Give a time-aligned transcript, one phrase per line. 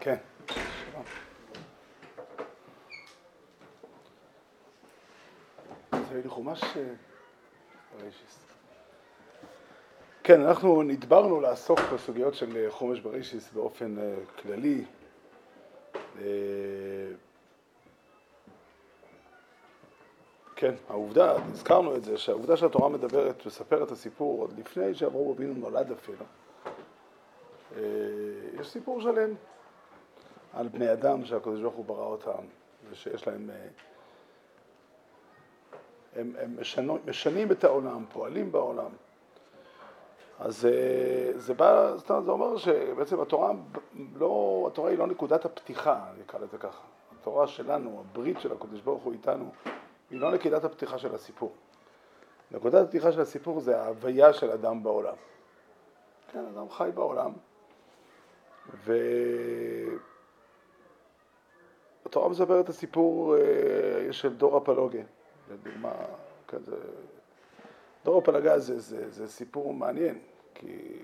[0.00, 0.16] כן.
[6.12, 6.60] זה חומש
[7.94, 8.46] בראשיס.
[10.24, 13.96] כן, אנחנו נדברנו לעסוק בסוגיות של חומש בראשיס באופן
[14.42, 14.84] כללי.
[20.56, 25.54] כן, העובדה, הזכרנו את זה, שהעובדה שהתורה מדברת, מספרת את הסיפור עוד לפני שאברהם אבינו
[25.54, 26.24] נולד אפילו.
[27.76, 27.82] אה,
[28.60, 29.34] יש סיפור שלם
[30.52, 32.44] על בני אדם שהקדוש ברוך הוא ברא אותם,
[32.90, 33.50] ושיש להם...
[33.50, 33.66] אה,
[36.16, 38.90] הם, הם משנו, משנים את העולם, פועלים בעולם.
[40.38, 43.52] אז אה, זה בא, זאת אומרת, זה אומר שבעצם התורה,
[44.16, 46.82] לא, התורה היא לא נקודת הפתיחה, אני אקרא לזה ככה.
[47.20, 49.50] התורה שלנו, הברית של הקדוש ברוך הוא איתנו,
[50.10, 51.52] היא לא נקודת הפתיחה של הסיפור.
[52.50, 55.14] נקודת הפתיחה של הסיפור זה ההוויה של אדם בעולם.
[56.32, 57.32] כן, אדם חי בעולם,
[62.18, 65.02] והתורה מספרת את הסיפור אה, של דור הפלוגה,
[65.50, 65.92] לדוגמה,
[66.48, 66.76] כן, זה...
[68.04, 70.18] דור הפלגה זה, זה, זה סיפור מעניין,
[70.54, 70.98] כי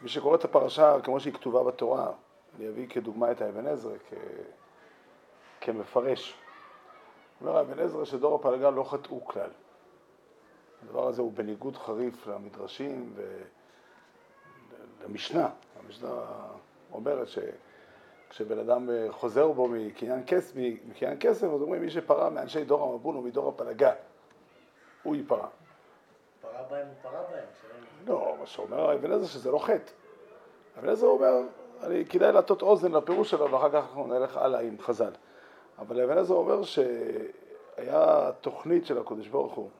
[0.00, 2.12] מי שקורא את הפרשה כמו שהיא כתובה בתורה,
[2.56, 3.92] אני אביא כדוגמה את האבן עזרא
[5.60, 6.34] כמפרש.
[7.40, 9.50] אומר אבן עזרא שדור הפלגה לא חטאו כלל.
[10.82, 13.14] הדבר הזה הוא בניגוד חריף למדרשים
[15.00, 15.48] ולמשנה.
[15.84, 16.24] המשנה
[16.92, 17.28] אומרת
[18.32, 20.52] שכשבן אדם חוזר בו מקניין כסף,
[20.88, 23.92] מקניין כסף, אז אומרים מי שפרע מאנשי דור המבול ומדור הפלגה,
[25.02, 25.46] הוא ייפרע.
[26.40, 27.44] פרע בהם הוא פרע בהם.
[28.06, 29.92] לא, מה שאומר אבן עזרא שזה לא חטא.
[30.78, 31.32] אבן עזרא אומר,
[31.82, 35.12] אני, כדאי להטות אוזן לפירוש שלו ואחר כך אנחנו נלך הלאה עם חז"ל.
[35.78, 39.70] אבל אבן עזרא אומר שהיה תוכנית של הקדוש ברוך הוא,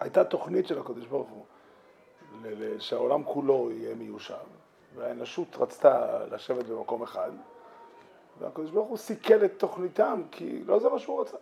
[0.00, 1.44] הייתה תוכנית של הקדוש ברוך הוא
[2.78, 4.34] שהעולם כולו יהיה מיושב,
[4.96, 7.30] והאנושות רצתה לשבת במקום אחד,
[8.38, 11.36] והקדוש ברוך הוא סיכל את תוכניתם, כי לא זה מה שהוא רצה.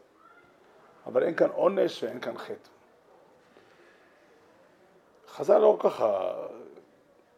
[1.06, 2.68] אבל אין כאן עונש ואין כאן חטא.
[5.28, 6.32] חז"ל לא ככה,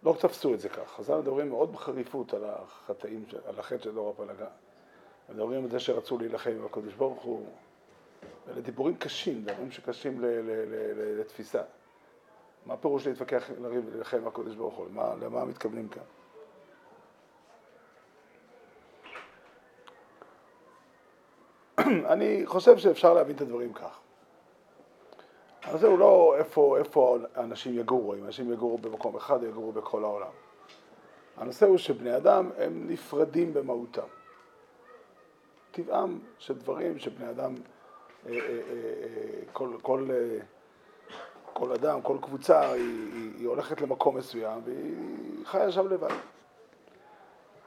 [0.03, 0.91] לא תפסו את זה כך.
[0.97, 4.47] חז"ל מדברים מאוד בחריפות על החטאים, על החטא של דור הפלגה.
[5.29, 7.47] מדברים על זה שרצו להילחם עם הקדוש ברוך הוא.
[8.49, 10.25] אלה דיבורים קשים, דברים שקשים
[11.19, 11.63] לתפיסה.
[12.67, 14.87] מה פירוש להתווכח, לריב ולהילחם עם הקדוש ברוך הוא?
[15.21, 16.03] למה, מתכוונים כאן?
[22.13, 23.99] אני חושב שאפשר להבין את הדברים כך.
[25.63, 30.31] הנושא הוא לא איפה, איפה אנשים יגורו, אם אנשים יגורו במקום אחד יגורו בכל העולם.
[31.37, 34.07] הנושא הוא שבני אדם הם נפרדים במהותם.
[35.71, 37.55] טבעם של דברים שבני אדם,
[38.27, 40.09] אה, אה, אה, כל, כל,
[41.59, 46.15] כל אדם, כל קבוצה, היא, היא, הולכת למקום מסוים והיא חיה שם לבד.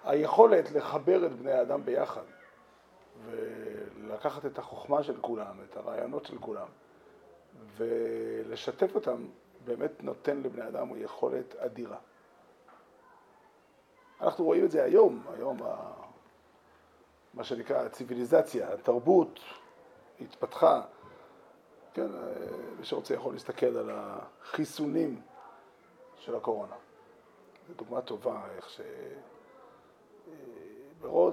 [0.04, 2.22] היכולת לחבר את בני האדם ביחד
[3.26, 6.68] ולקחת את החוכמה של כולם, את הרעיונות של כולם
[7.78, 9.26] ולשתף אותם
[9.66, 11.98] באמת נותן לבני אדם יכולת אדירה.
[14.22, 15.58] אנחנו רואים את זה היום, היום
[17.34, 19.40] מה שנקרא הציוויליזציה, התרבות
[20.22, 20.82] התפתחה.
[22.00, 22.12] כן,
[22.80, 25.22] מי שרוצה יכול להסתכל על החיסונים
[26.18, 26.76] של הקורונה.
[27.68, 28.82] זו דוגמה טובה איך ש...
[31.02, 31.32] בכל,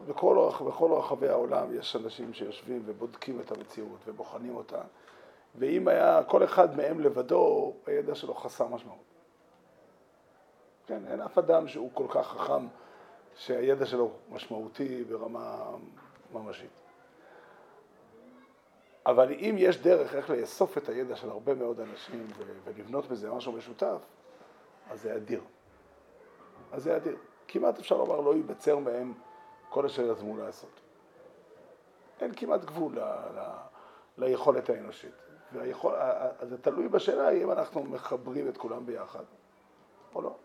[0.66, 4.81] בכל רחבי העולם יש אנשים שיושבים ובודקים את המציאות ובוחנים אותה,
[5.55, 8.99] ואם היה כל אחד מהם לבדו, הידע שלו חסר משמעות.
[10.87, 12.66] כן, אין אף אדם שהוא כל כך חכם
[13.34, 15.71] שהידע שלו משמעותי ברמה
[16.32, 16.85] ממשית.
[19.06, 22.27] אבל אם יש דרך איך לאסוף את הידע של הרבה מאוד אנשים
[22.65, 23.99] ולבנות בזה משהו משותף,
[24.91, 25.41] אז זה אדיר.
[26.72, 27.17] אז זה אדיר.
[27.49, 29.15] כמעט אפשר לומר לא ייבצר מהם
[29.69, 30.81] כל אשר יזמו לעשות.
[32.21, 33.00] אין כמעט גבול ל,
[33.39, 33.41] ל,
[34.19, 35.15] ליכולת האנושית.
[35.53, 35.94] והיכול,
[36.43, 39.25] זה תלוי בשאלה אם אנחנו מחברים את כולם ביחד
[40.14, 40.37] או לא.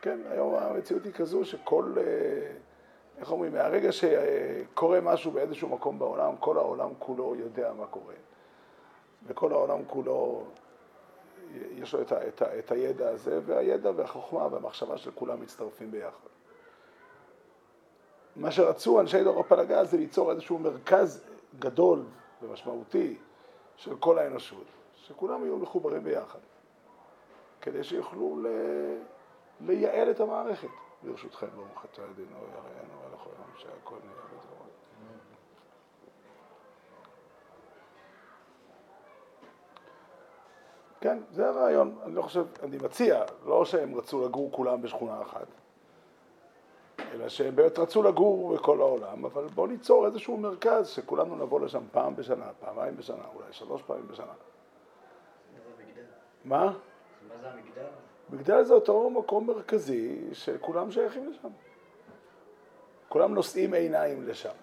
[0.00, 2.52] כן, היום המציאות היא כזו שכל, אה,
[3.20, 8.14] איך אומרים, מהרגע שקורה משהו באיזשהו מקום בעולם, כל העולם כולו יודע מה קורה.
[9.26, 10.44] וכל העולם כולו,
[11.54, 15.90] יש לו את, ה, את, ה, את הידע הזה, והידע והחוכמה והמחשבה של כולם מצטרפים
[15.90, 16.28] ביחד.
[18.36, 21.24] מה שרצו אנשי דור הפלגה זה ליצור איזשהו מרכז
[21.58, 22.04] גדול
[22.42, 23.16] ומשמעותי
[23.76, 24.64] של כל האנושות,
[24.94, 26.38] שכולם יהיו מחוברים ביחד,
[27.60, 28.46] כדי שיוכלו ל...
[29.60, 30.68] לייעל את המערכת.
[31.02, 34.68] ברשותכם, ברוך אתה ידינו יראינו ולכל יום שהכל נהיה בדברות.
[41.00, 41.98] כן, זה הרעיון.
[42.02, 45.46] אני לא חושב, אני מציע, לא שהם רצו לגור כולם בשכונה אחת,
[47.12, 51.82] אלא שהם באמת רצו לגור בכל העולם, אבל בואו ניצור איזשהו מרכז שכולנו נבוא לשם
[51.92, 54.32] פעם בשנה, פעמיים בשנה, אולי שלוש פעמים בשנה.
[56.44, 56.64] מה?
[57.28, 57.86] מה זה המגדל?
[58.30, 61.48] מגדל זה אותו מקום מרכזי שכולם שייכים לשם.
[63.08, 64.54] כולם נושאים עיניים לשם.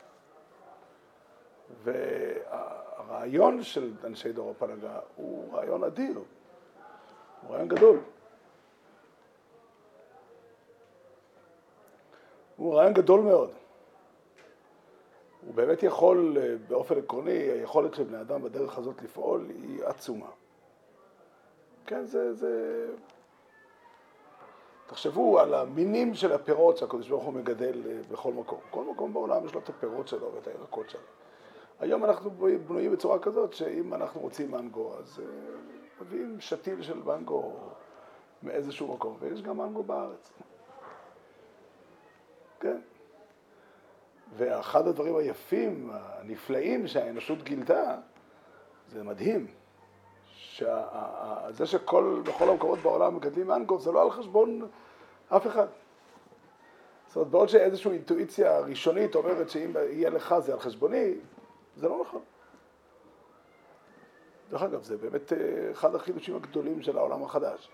[1.83, 6.19] והרעיון של אנשי דור הפלגה הוא רעיון אדיר,
[7.41, 7.99] הוא רעיון גדול.
[12.55, 13.51] הוא רעיון גדול מאוד.
[15.45, 20.29] הוא באמת יכול, באופן עקרוני, היכולת של בני אדם בדרך הזאת לפעול היא עצומה.
[21.85, 22.87] כן, זה, זה...
[24.87, 28.59] תחשבו על המינים של הפירות שהקדוש ברוך הוא מגדל אה, בכל מקום.
[28.69, 31.01] כל מקום בעולם יש לו את הפירות שלו ואת הירקות שלו.
[31.79, 32.31] היום אנחנו
[32.67, 35.25] בנויים בצורה כזאת שאם אנחנו רוצים מנגו, אז אה,
[36.01, 37.53] מביאים שתיל של מנגו
[38.43, 40.31] מאיזשהו מקום, ויש גם מנגו בארץ.
[42.59, 42.81] כן.
[44.37, 47.97] ואחד הדברים היפים, הנפלאים שהאנושות גילתה,
[48.87, 49.47] זה מדהים.
[50.55, 54.67] שזה שכל, בכל המקומות בעולם מגדלים מנגו, זה לא על חשבון
[55.29, 55.67] אף אחד.
[57.07, 61.13] זאת אומרת, בעוד שאיזושהי אינטואיציה ראשונית אומרת שאם יהיה לך זה על חשבוני,
[61.75, 62.21] זה לא נכון.
[64.49, 67.69] דרך אגב, זה באמת אה, אחד החידושים הגדולים של העולם החדש.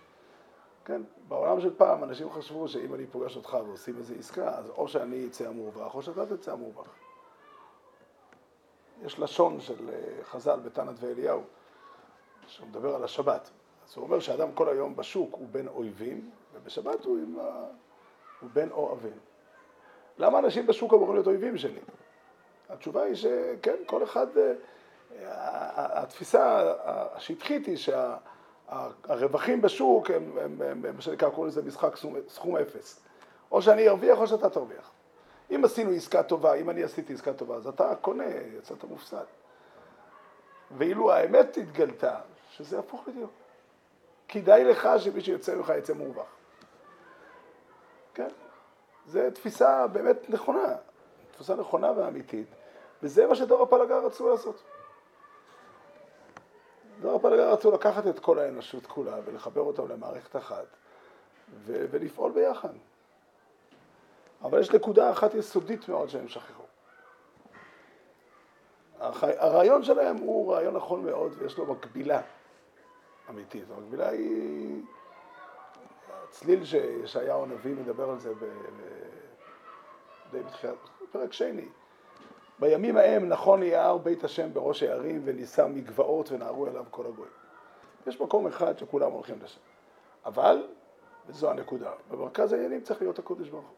[0.85, 4.87] כן, בעולם של פעם אנשים חשבו שאם אני פוגש אותך ועושים איזו עסקה, אז או
[4.87, 6.87] שאני אצא המורווח או שאתה תצא המורווח.
[9.01, 11.41] יש לשון של אה, חז"ל בתנת ואליהו,
[12.51, 13.49] שהוא מדבר על השבת.
[13.87, 17.35] אז הוא אומר שאדם כל היום בשוק הוא בין אויבים, ובשבת הוא, עם.
[18.41, 19.17] הוא בין אוהבים.
[20.17, 21.79] למה אנשים בשוק אמורים להיות אויבים שלי?
[22.69, 24.53] התשובה היא שכן, כל אחד, אה,
[26.01, 27.77] התפיסה השטחית היא
[28.67, 32.99] שהרווחים בשוק הם, הם, הם, מה שנקרא, קוראים לזה משחק סכום, סכום אפס.
[33.51, 34.91] או שאני ארוויח או שאתה תרוויח.
[35.51, 38.25] אם עשינו עסקה טובה, אם אני עשיתי עסקה טובה, אז אתה קונה,
[38.57, 39.25] יצאת מופסד.
[40.77, 42.15] ואילו האמת התגלתה,
[42.63, 43.31] שזה הפוך בדיוק.
[44.27, 46.27] כדאי לך שמי שיוצא ממך יצא מורווח.
[48.13, 48.27] כן?
[49.07, 50.75] זו תפיסה באמת נכונה,
[51.31, 52.47] תפיסה נכונה ואמיתית,
[53.03, 54.63] וזה מה שדור הפלגה רצו לעשות.
[57.01, 60.65] דור הפלגה רצו לקחת את כל האנושות כולה ולחבר אותם למערכת אחת
[61.65, 62.73] ו- ולפעול ביחד.
[64.43, 66.63] אבל יש נקודה אחת יסודית מאוד שהם שכחו.
[68.99, 72.21] הרעיון שלהם הוא רעיון נכון מאוד ויש לו מקבילה
[73.29, 73.63] אמיתית.
[73.77, 74.81] המקבילה היא
[76.23, 78.33] הצליל שישעיהו הנביא מדבר על זה
[80.31, 80.75] די בתחילת,
[81.11, 81.65] פרק שני.
[82.59, 87.31] בימים ההם נכון יער בית השם בראש הערים ונישא מגבעות ונערו אליו כל הגויים.
[88.07, 89.59] יש מקום אחד שכולם הולכים לשם.
[90.25, 90.67] אבל,
[91.27, 93.71] וזו הנקודה, במרכז העניינים צריך להיות הקודש ברוך.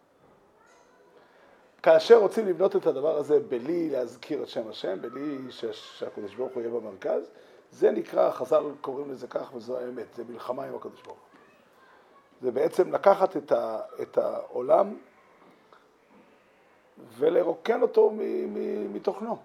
[1.84, 6.62] כאשר רוצים לבנות את הדבר הזה בלי להזכיר את שם השם, בלי שהקדוש ברוך הוא
[6.62, 7.31] יהיה במרכז,
[7.74, 11.18] זה נקרא, חז"ל קוראים לזה כך וזו האמת, זה מלחמה עם הקדוש ברוך.
[12.42, 14.96] זה בעצם לקחת את, ה, את העולם
[17.18, 18.20] ולרוקן אותו מ,
[18.54, 19.38] מ, מתוכנו.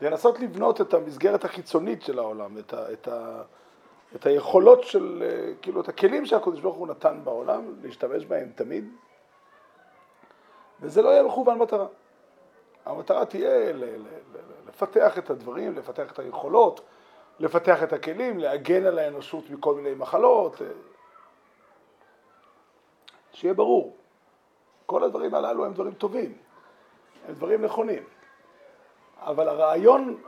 [0.00, 3.42] לנסות לבנות את המסגרת החיצונית של העולם, את, ה, את, ה,
[4.14, 5.22] את היכולות של,
[5.62, 8.88] כאילו, את הכלים שהקדוש ברוך הוא נתן בעולם, להשתמש בהם תמיד,
[10.80, 11.86] וזה לא יהיה מכוון מטרה.
[12.84, 13.72] המטרה תהיה
[14.68, 16.80] לפתח את הדברים, לפתח את היכולות,
[17.38, 20.56] לפתח את הכלים, להגן על האנושות מכל מיני מחלות.
[23.32, 23.96] שיהיה ברור,
[24.86, 26.38] כל הדברים הללו הם דברים טובים,
[27.28, 28.02] הם דברים נכונים.
[29.18, 30.22] אבל הרעיון,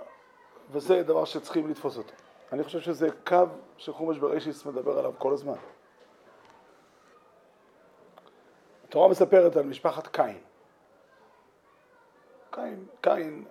[0.70, 2.12] וזה דבר שצריכים לתפוס אותו,
[2.52, 3.44] אני חושב שזה קו
[3.76, 5.56] שחומש בראשיס מדבר עליו כל הזמן.
[8.84, 10.38] התורה מספרת על משפחת קין.
[12.50, 13.44] קין, קין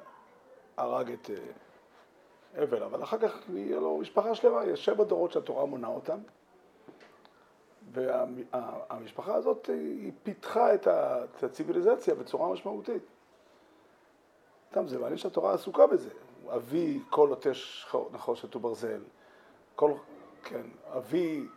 [0.82, 5.66] הרג את אה, הבל, אבל אחר כך נהיה לו משפחה שלמה, יש שבע דורות שהתורה
[5.66, 6.20] מונה אותם,
[7.92, 10.88] והמשפחה הזאת היא פיתחה את
[11.44, 13.04] הציוויליזציה בצורה משמעותית.
[14.72, 16.10] סתם, זה מעניין שהתורה עסוקה בזה.
[16.56, 19.02] אבי כל עוטש נחושת וברזל,
[19.76, 19.92] כל,
[20.44, 20.66] כן,
[20.98, 21.48] אבי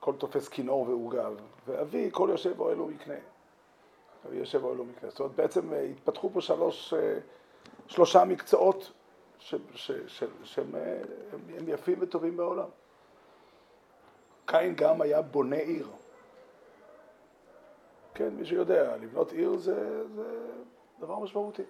[0.00, 1.34] כל תופס כינור ועוגב,
[1.66, 3.14] ואבי כל יושב אוהל ומקנה.
[4.32, 5.10] יושב אוהל ומקנה.
[5.10, 7.18] זאת אומרת, בעצם אה, התפתחו פה שלוש, אה,
[7.92, 8.92] שלושה מקצועות
[10.44, 10.74] שהם
[11.66, 12.68] יפים וטובים בעולם.
[14.46, 15.88] קין גם היה בונה עיר.
[18.14, 20.24] כן, מי שיודע, לבנות עיר זה, זה
[20.98, 21.62] דבר משמעותי.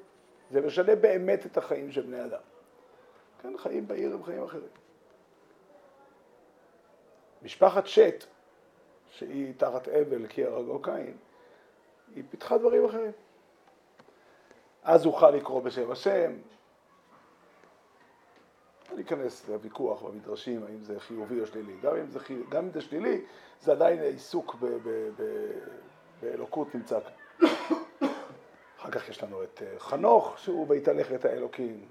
[0.50, 2.40] זה משנה באמת את החיים של בני אדם.
[3.42, 4.68] כן, חיים בעיר הם חיים אחרים.
[7.42, 8.24] משפחת שט,
[9.10, 11.16] שהיא תחת אבל כי הרגו קין,
[12.14, 13.12] היא פיתחה דברים אחרים.
[14.82, 16.32] אז אוכל לקרוא בשם השם.
[18.92, 21.76] אני אכנס לוויכוח במדרשים, האם זה חיובי או שלילי.
[21.82, 22.36] גם אם זה, חי...
[22.48, 23.24] גם אם זה שלילי,
[23.60, 24.66] זה עדיין עיסוק ב...
[24.66, 24.88] ב...
[25.18, 25.22] ב...
[26.22, 27.48] באלוקות נמצא כאן.
[28.80, 31.84] אחר כך יש לנו את אה, חנוך, שהוא בהתהלכת האלוקים.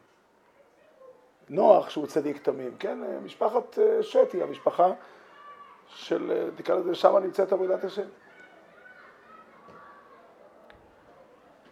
[1.50, 3.04] נוח, שהוא צדיק תמים, כן?
[3.04, 4.92] אה, משפחת אה, שתי, המשפחה
[5.88, 8.08] של, תקרא לזה, שם נמצאת עבודת השם.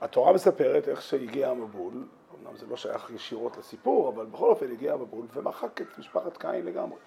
[0.02, 1.94] התורה מספרת איך שהגיע המבול,
[2.40, 6.66] אמנם זה לא שייך ישירות לסיפור, אבל בכל אופן הגיע המבול ומחק את משפחת קין
[6.66, 7.00] לגמרי.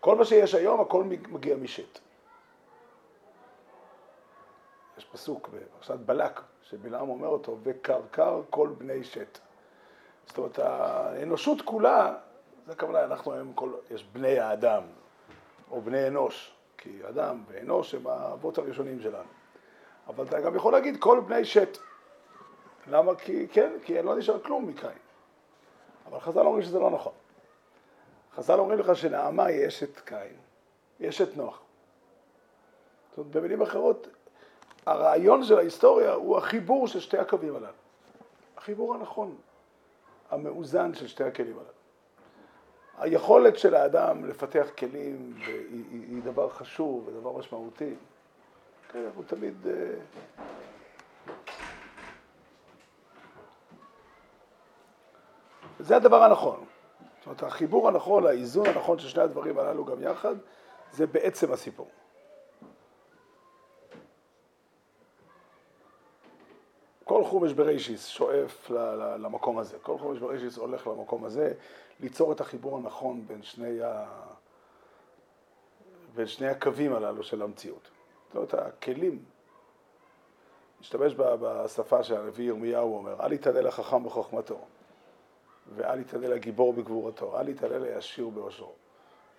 [0.00, 1.98] כל מה שיש היום, הכל מגיע משת.
[4.98, 9.38] יש פסוק בפרשת בלק, שבלעם אומר אותו, וקרקר כל בני שת.
[10.26, 12.14] זאת אומרת, האנושות כולה,
[12.66, 14.82] זה הכוונה, אנחנו היום, כל, יש בני האדם,
[15.70, 19.39] או בני אנוש, כי אדם ואנוש הם האבות הראשונים שלנו.
[20.10, 21.78] אבל אתה גם יכול להגיד כל בני שת.
[22.86, 23.14] למה?
[23.14, 24.90] כי כן, כי לא נשאר כלום מקין.
[26.06, 27.12] אבל חז"ל אומרים שזה לא נכון.
[28.34, 30.36] חז"ל אומרים לך שנעמה יש את קין,
[31.00, 31.60] יש את נוח.
[33.10, 34.08] זאת אומרת, במילים אחרות,
[34.86, 37.72] הרעיון של ההיסטוריה הוא החיבור של שתי הקווים הללו.
[38.56, 39.36] החיבור הנכון,
[40.30, 41.70] המאוזן של שתי הכלים הללו.
[42.98, 47.94] היכולת של האדם לפתח כלים היא, היא, היא דבר חשוב ודבר משמעותי.
[48.92, 49.66] כן, אנחנו תמיד...
[49.66, 49.72] אה,
[55.80, 56.64] זה הדבר הנכון.
[57.18, 60.34] זאת אומרת, החיבור הנכון, האיזון הנכון של שני הדברים הללו גם יחד,
[60.92, 61.90] זה בעצם הסיפור.
[67.04, 68.70] כל חומש בראשיס שואף
[69.18, 71.52] למקום הזה, כל חומש בראשיס הולך למקום הזה,
[72.00, 74.06] ליצור את החיבור הנכון בין שני, ה...
[76.14, 77.90] בין שני הקווים הללו של המציאות.
[78.32, 79.24] זאת אומרת, הכלים,
[80.80, 84.60] נשתמש בשפה שהנביא ירמיהו אומר, אל יתעלה לחכם בחוכמתו,
[85.76, 88.72] ואל יתעלה לגיבור בגבורתו, אל יתעלה לעשיר באושרו.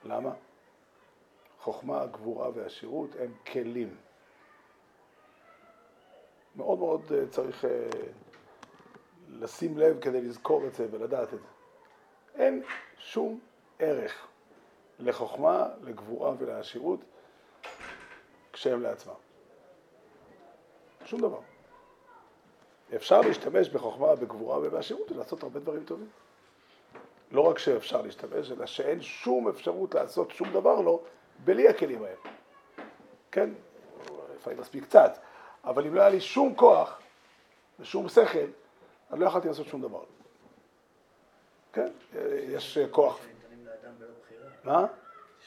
[0.03, 0.33] למה?
[1.59, 3.95] חוכמה, גבורה ועשירות הם כלים.
[6.55, 7.89] מאוד מאוד אה, צריך אה,
[9.29, 11.47] לשים לב כדי לזכור את זה ולדעת את זה.
[12.35, 12.63] אין
[12.97, 13.39] שום
[13.79, 14.27] ערך
[14.99, 16.99] לחוכמה, לגבורה ולעשירות
[18.53, 19.13] כשהם לעצמם.
[21.05, 21.39] שום דבר.
[22.95, 26.09] אפשר להשתמש בחוכמה, בגבורה ובעשירות ולעשות הרבה דברים טובים.
[27.31, 31.03] לא רק שאפשר להשתמש, אלא שאין שום אפשרות לעשות שום דבר לא
[31.43, 32.15] בלי הכלים האלה.
[33.31, 33.49] כן,
[34.35, 35.17] לפעמים מספיק קצת,
[35.63, 36.99] אבל אם לא היה לי שום כוח
[37.79, 38.39] ושום שכל,
[39.11, 40.03] אני לא יכולתי לעשות שום דבר.
[41.73, 41.91] כן,
[42.31, 43.19] יש כוח.
[44.63, 44.85] מה?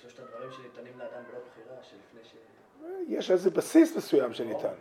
[0.00, 2.34] שלושת הדברים שניתנים לאדם בלא בחירה, שלפני ש...
[3.08, 4.74] יש איזה בסיס מסוים שניתן.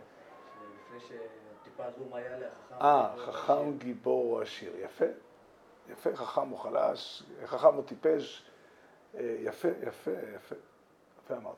[2.80, 4.72] אה, חכם, גיבור או עשיר.
[4.76, 5.04] יפה.
[5.92, 8.44] יפה, חכם או חלש, חכם או טיפש.
[9.14, 10.54] אה, יפה, יפה, יפה.
[11.24, 11.56] יפה אמרת.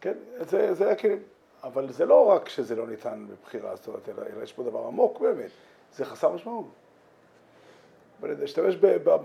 [0.00, 1.22] כן, זה, זה הכלים.
[1.62, 4.86] אבל זה לא רק שזה לא ניתן בבחירה, זאת אומרת, אלא, אלא יש פה דבר
[4.86, 5.50] עמוק באמת,
[5.92, 6.66] זה חסר משמעות.
[8.20, 8.76] ולהשתמש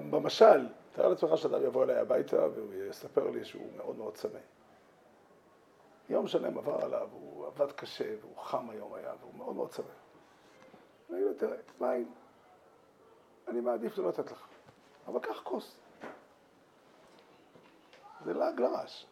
[0.10, 4.40] במשל, תאר לעצמך שאדם יבוא אליי הביתה והוא יספר לי שהוא מאוד מאוד צמא.
[6.10, 9.86] יום שלם עבר עליו, הוא עבד קשה והוא חם היום היה והוא מאוד מאוד צמא.
[11.10, 12.12] אני לו, תראה, מים,
[13.48, 14.48] אני מעדיף לא לתת לך,
[15.08, 15.78] אבל קח כוס.
[18.26, 19.08] זה לעג לרש.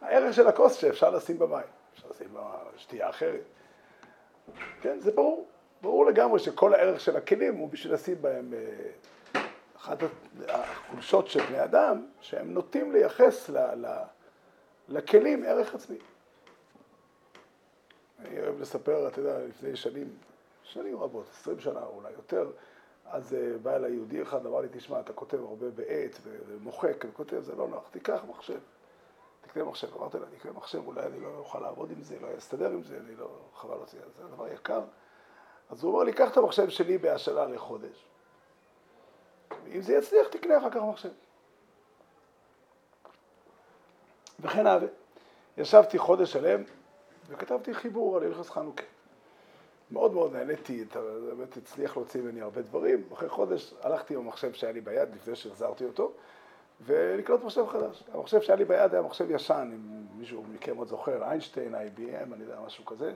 [0.00, 1.66] הערך של הכוס שאפשר לשים במים.
[1.94, 2.36] אפשר לשים
[2.76, 3.44] שתייה אחרת.
[4.80, 5.46] כן, זה ברור.
[5.82, 9.40] ברור לגמרי שכל הערך של הכלים הוא בשביל לשים בהם אה,
[9.76, 9.98] אחת
[10.48, 14.02] החולשות של בני אדם, שהם נוטים לייחס ל, ל,
[14.88, 15.98] לכלים ערך עצמי.
[18.18, 20.08] אני אוהב לספר, אתה יודע, לפני שנים,
[20.62, 22.50] שנים רבות, עשרים שנה אולי יותר,
[23.06, 27.40] אז אה, בא אליי יהודי אחד, אמר לי, תשמע, אתה כותב הרבה בעט ומוחק, וכותב,
[27.40, 28.58] זה לא נוח, תיקח מחשב.
[29.40, 29.96] תקנה מחשב.
[29.96, 32.82] אמרתי לה, אני אקנה מחשב, אולי אני לא אוכל לעבוד עם זה, לא אסתדר עם
[32.82, 34.80] זה, אני לא, חבל זה, זה דבר יקר.
[35.70, 38.04] אז הוא אמר לי, קח את המחשב שלי בהשאלה לחודש.
[39.66, 41.08] אם זה יצליח, תקנה אחר כך מחשב.
[44.40, 44.88] וכן הלאה.
[45.58, 46.62] ישבתי חודש שלם
[47.28, 48.84] וכתבתי חיבור על הלכס חנוכה.
[49.90, 50.84] מאוד מאוד נהניתי,
[51.28, 53.02] באמת הצליח להוציא ממני הרבה דברים.
[53.12, 56.12] אחרי חודש הלכתי עם המחשב שהיה לי ביד לפני שהחזרתי אותו,
[56.80, 58.04] ולקנות מחשב חדש.
[58.14, 62.42] המחשב שהיה לי ביד היה מחשב ישן, אם מישהו מכם עוד זוכר, איינשטיין, IBM, אני
[62.42, 63.12] יודע, משהו כזה.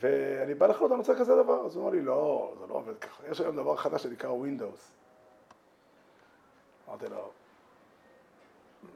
[0.00, 1.66] ואני בא לחנות, אני רוצה כזה דבר.
[1.66, 3.22] אז הוא אמר לי, לא, זה לא עובד ככה.
[3.30, 4.80] יש היום דבר חדש שנקרא Windows.
[6.88, 7.30] אמרתי לו,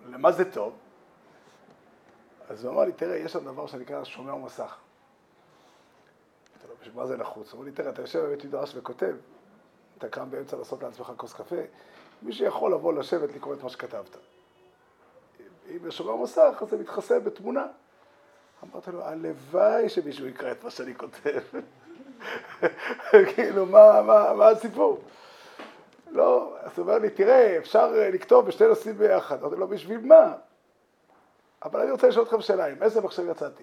[0.07, 0.73] למה זה טוב?
[2.51, 4.77] אז הוא אמר לי, תראה, יש שם דבר שנקרא שומע מסך.
[6.53, 7.53] אמרתי לו, בשביל מה זה נחוץ?
[7.53, 9.15] הוא אמר לי, תראה, אתה יושב בבית מדרש וכותב,
[9.99, 11.57] אתה קם באמצע לעשות לעצמך כוס קפה,
[12.23, 14.17] מי שיכול לבוא לשבת לקרוא את מה שכתבת.
[15.71, 17.67] אם יש שומע מסך, אז זה מתחסה בתמונה.
[18.65, 21.41] אמרתי לו, הלוואי שמישהו יקרא את מה שאני כותב.
[23.35, 25.01] כאילו, מה, מה, מה הסיפור?
[26.11, 29.43] לא, אז הוא אומר לי, תראה, אפשר לכתוב בשתי נושאים ביחד.
[29.43, 30.35] אמרתי לו, בשביל מה?
[31.65, 33.63] אבל אני רוצה לשאול אתכם שאלה, עם איזה מחשב יצאתי?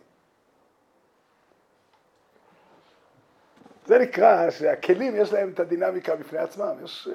[3.86, 6.76] זה נקרא שהכלים יש להם את הדינמיקה בפני עצמם.
[6.84, 7.08] יש,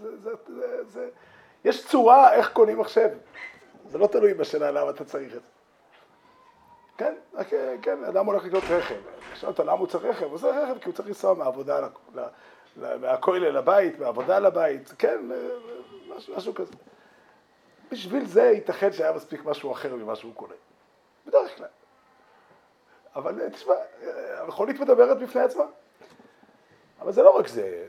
[0.00, 1.08] זה, זה, זה, זה,
[1.64, 3.08] יש צורה איך קונים מחשב.
[3.88, 5.48] זה לא תלוי בשאלה למה אתה צריך את זה.
[6.98, 7.14] כן,
[7.82, 8.94] כן, אדם הולך לקנות רכב.
[9.34, 10.24] שאלת למה הוא צריך רכב?
[10.24, 11.88] הוא צריך רכב כי הוא צריך לנסוע מהעבודה,
[12.76, 15.18] מהכולל לבית, מהעבודה לבית, כן,
[16.16, 16.74] משהו, משהו כזה.
[17.90, 20.54] בשביל זה ייתכן שהיה מספיק משהו אחר ממה שהוא קונה.
[21.26, 21.66] בדרך כלל.
[23.16, 23.74] אבל תשמע,
[24.38, 25.64] המכונית מדברת בפני עצמה.
[27.00, 27.86] אבל זה לא רק זה.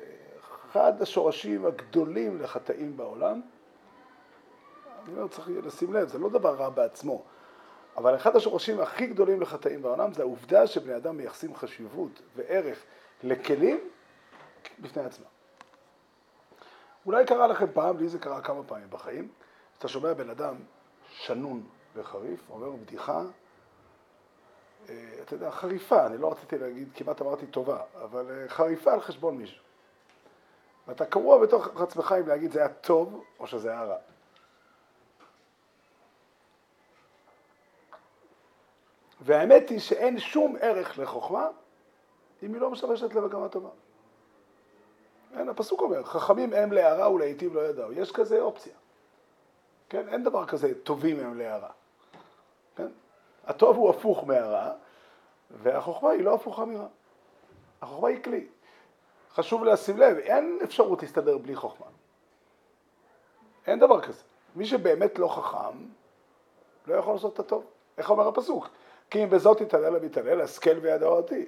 [0.72, 3.42] אחד השורשים הגדולים לחטאים בעולם,
[5.06, 7.24] אני אומר, צריך לשים לב, זה לא דבר רע בעצמו,
[7.98, 12.84] אבל אחד השורשים הכי גדולים לחטאים בעולם זה העובדה שבני אדם מייחסים חשיבות וערך
[13.24, 13.80] לכלים
[14.80, 15.26] בפני עצמם.
[17.06, 19.28] אולי קרה לכם פעם, לי זה קרה כמה פעמים בחיים,
[19.82, 20.56] אתה שומע בן אדם
[21.10, 21.64] שנון
[21.96, 23.22] וחריף, אומר בדיחה,
[24.90, 29.02] אה, אתה יודע, חריפה, אני לא רציתי להגיד, כמעט אמרתי טובה, אבל אה, חריפה על
[29.02, 29.64] חשבון מישהו.
[30.88, 33.98] ואתה קרוע בתוך עצמך אם להגיד זה היה טוב או שזה היה רע.
[39.22, 41.48] והאמת היא שאין שום ערך לחוכמה
[42.44, 43.70] אם היא לא משמשת למגמה טובה.
[45.38, 47.94] אין, הפסוק אומר, חכמים הם להערה ולעיתים לא ידעו.
[47.94, 48.81] יש כזה אופציה.
[49.92, 50.10] כן?
[50.10, 51.70] אין דבר כזה טובים הם להערה.
[52.76, 52.88] כן?
[53.46, 54.72] הטוב הוא הפוך מהרע,
[55.52, 56.88] והחוכמה היא לא הפוכה מרע.
[57.82, 58.48] החוכמה היא כלי.
[59.34, 61.86] חשוב לשים לב, אין אפשרות להסתדר בלי חוכמה.
[63.68, 64.22] אין דבר כזה.
[64.56, 65.78] מי שבאמת לא חכם,
[66.88, 67.66] לא יכול לעשות את הטוב.
[67.98, 68.68] איך אומר הפסוק?
[69.10, 71.46] כי אם בזאת יתעלל המתעלל, השכל וידע אותי.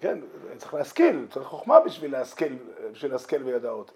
[0.00, 0.18] כן,
[0.56, 2.58] צריך להשכיל, צריך חוכמה בשביל להשכיל,
[2.92, 3.92] בשביל להשכיל וידע אותי.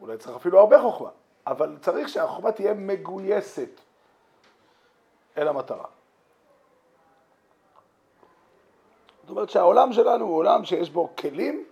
[0.00, 1.10] אולי צריך אפילו הרבה חוכמה,
[1.46, 3.80] אבל צריך שהחוכמה תהיה מגויסת
[5.38, 5.86] אל המטרה.
[9.22, 11.64] זאת אומרת שהעולם שלנו הוא עולם שיש בו כלים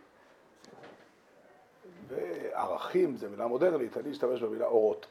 [2.08, 5.06] וערכים, זו מילה מודרנית, אני אשתמש במילה אורות.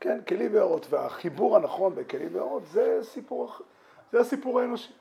[0.00, 3.52] כן, כלים ואורות, והחיבור הנכון בין כלים ואורות זה סיפור,
[4.12, 4.92] זה הסיפור האנושי.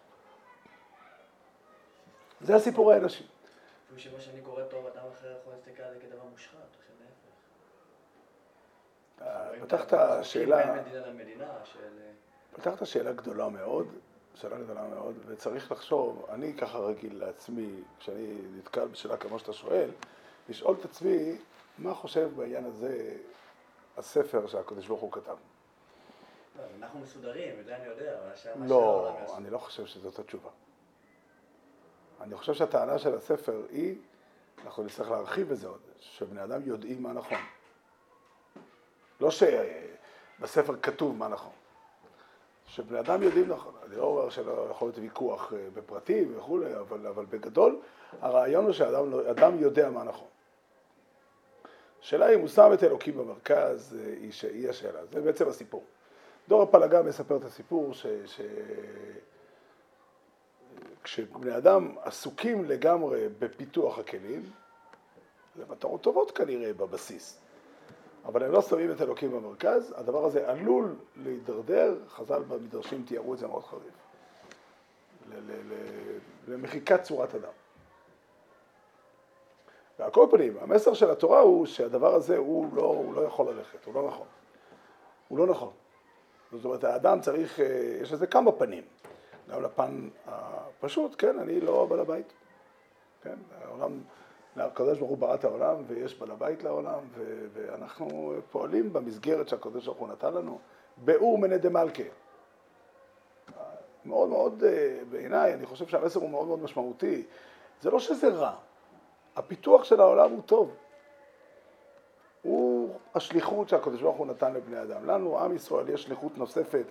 [2.42, 3.24] זה הסיפור האנושי.
[3.86, 6.76] אפילו שמה שאני קורא טוב, אדם אחר יכול להסתכל על זה כדבר מושחת,
[9.62, 10.84] פתחת שאלה,
[12.54, 13.88] פתחת שאלה גדולה מאוד,
[14.36, 19.90] שאלה גדולה מאוד, וצריך לחשוב, אני ככה רגיל לעצמי, כשאני נתקל בשאלה כמו שאתה שואל,
[20.50, 21.38] לשאול את עצמי,
[21.78, 23.18] מה חושב בעניין הזה
[23.98, 25.36] הספר שהקדוש ברוך הוא כתב.
[26.58, 30.20] לא, אנחנו מסודרים, את זה אני יודע, אבל השאלה מה לא, אני לא חושב שזאת
[30.20, 30.50] התשובה.
[32.22, 33.96] אני חושב שהטענה של הספר היא,
[34.66, 37.38] אנחנו נצטרך להרחיב את זה עוד, שבני אדם יודעים מה נכון.
[39.22, 41.52] לא שבספר כתוב מה נכון.
[42.66, 43.74] שבני אדם יודעים נכון.
[43.86, 47.80] אני לא אומר שלא יכול להיות ויכוח אה, בפרטים וכולי, אבל, אבל בגדול
[48.22, 50.28] הרעיון הוא שאדם יודע מה נכון.
[52.02, 55.84] השאלה אם הוא שם את אלוקים במרכז, אה, היא, היא השאלה, זה בעצם הסיפור.
[56.48, 58.06] דור הפלגה מספר את הסיפור ש...
[58.26, 58.42] ש...
[61.04, 64.44] כשבני אדם עסוקים לגמרי בפיתוח הכלים,
[65.56, 67.40] זה מטרות טובות כנראה בבסיס,
[68.28, 73.40] אבל הם לא שמים את אלוקים במרכז, הדבר הזה עלול להידרדר, חז"ל במדרשים תיארו את
[73.40, 73.94] זה מאוד חריף,
[76.48, 77.52] למחיקת צורת אדם.
[80.00, 83.86] ועל כל פנים, המסר של התורה הוא שהדבר הזה הוא לא, הוא לא יכול ללכת,
[83.86, 84.28] הוא לא נכון.
[85.28, 85.72] הוא לא נכון.
[86.52, 87.66] זאת אומרת, האדם צריך, אה,
[88.02, 88.84] יש לזה כמה פנים.
[89.50, 92.34] גם לפן הפשוט, כן, אני לא בעל הבית.
[93.24, 94.00] כן, העולם,
[94.60, 99.86] הקדוש ברוך הוא ברא את העולם ויש בעל הבית לעולם ו- ואנחנו פועלים במסגרת שהקדוש
[99.86, 100.60] ברוך הוא נתן לנו,
[100.98, 102.04] באור מנה דמלכה.
[104.06, 107.24] מאוד מאוד, אה, בעיניי, אני חושב שהמסר הוא מאוד מאוד משמעותי.
[107.82, 108.56] זה לא שזה רע,
[109.36, 110.76] הפיתוח של העולם הוא טוב.
[112.42, 115.06] הוא השליחות שהקדוש ברוך הוא נתן לבני אדם.
[115.06, 116.86] לנו, עם ישראל, יש שליחות נוספת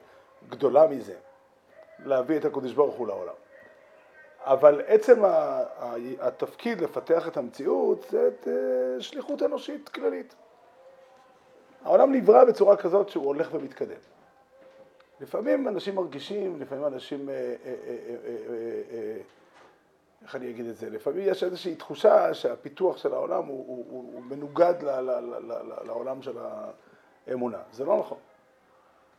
[0.48, 1.16] גדולה מזה,
[1.98, 3.34] להביא את הקדוש ברוך הוא לעולם.
[4.46, 5.22] אבל עצם
[6.20, 10.34] התפקיד לפתח את המציאות זה את אה, שליחות אנושית כללית.
[11.84, 13.96] העולם נברא בצורה כזאת שהוא הולך ומתקדם.
[15.20, 17.28] לפעמים אנשים מרגישים, לפעמים אנשים,
[20.22, 24.74] איך אני אגיד את זה, לפעמים יש איזושהי תחושה שהפיתוח של העולם הוא, הוא, מנוגד
[25.86, 26.36] לעולם של
[27.26, 27.58] האמונה.
[27.72, 28.18] זה לא נכון.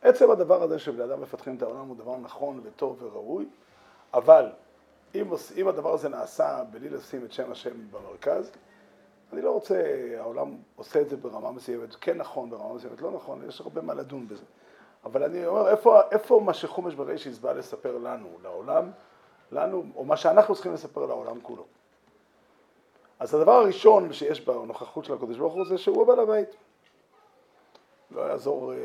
[0.02, 3.46] עצם הדבר הזה שבני אדם מפתחים את העולם הוא דבר נכון וטוב וראוי,
[4.14, 4.50] אבל
[5.14, 8.50] אם, אם הדבר הזה נעשה בלי לשים את שם השם במרכז,
[9.32, 9.82] אני לא רוצה,
[10.18, 13.94] העולם עושה את זה ברמה מסוימת, כן נכון, ברמה מסוימת לא נכון, יש הרבה מה
[13.94, 14.44] לדון בזה.
[15.04, 18.90] אבל אני אומר, איפה, איפה מה שחומש בראשיס בא לספר לנו, לעולם,
[19.52, 21.64] לנו, או מה שאנחנו צריכים לספר לעולם כולו.
[23.18, 26.56] אז הדבר הראשון שיש בנוכחות של הקדוש ברוך הוא זה שהוא הבעל הבית.
[28.10, 28.78] לא יעזור, אה,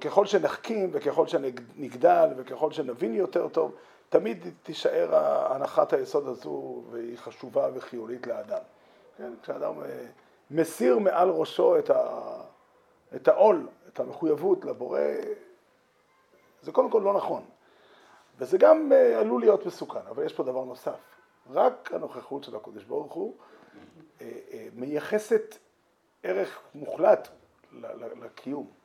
[0.00, 3.74] ככל שנחכים וככל שנגדל וככל שנבין יותר טוב,
[4.08, 5.16] תמיד תישאר
[5.52, 8.62] הנחת היסוד הזו והיא חשובה וחיונית לאדם.
[9.16, 9.32] כן?
[9.42, 10.06] כשאדם אה,
[10.50, 12.20] מסיר מעל ראשו את, ה,
[13.16, 15.00] את העול, את המחויבות לבורא,
[16.62, 17.44] זה קודם כל לא נכון.
[18.38, 21.00] וזה גם אה, עלול להיות מסוכן, אבל יש פה דבר נוסף.
[21.50, 23.34] רק הנוכחות של הקדוש ברוך הוא
[24.20, 24.26] אה,
[24.74, 25.54] מייחסת
[26.22, 27.28] ערך מוחלט
[28.22, 28.77] לקיום.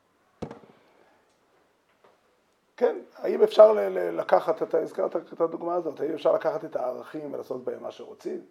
[2.77, 7.63] כן, האם אפשר לקחת, אתה הזכרת את הדוגמה הזאת, האם אפשר לקחת את הערכים ולעשות
[7.63, 8.41] בהם מה שרוצים?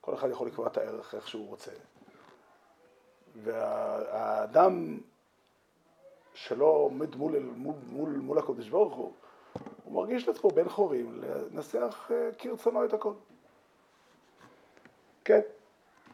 [0.00, 1.70] כל אחד יכול לקבוע את הערך איך שהוא רוצה.
[3.42, 4.98] והאדם
[6.34, 9.12] שלא עומד מול, מול, מול, מול הקודש ברוך הוא,
[9.84, 13.12] הוא מרגיש לעצמו בן חורים לנסח אה, כרצונו את הכל.
[15.24, 15.40] כן,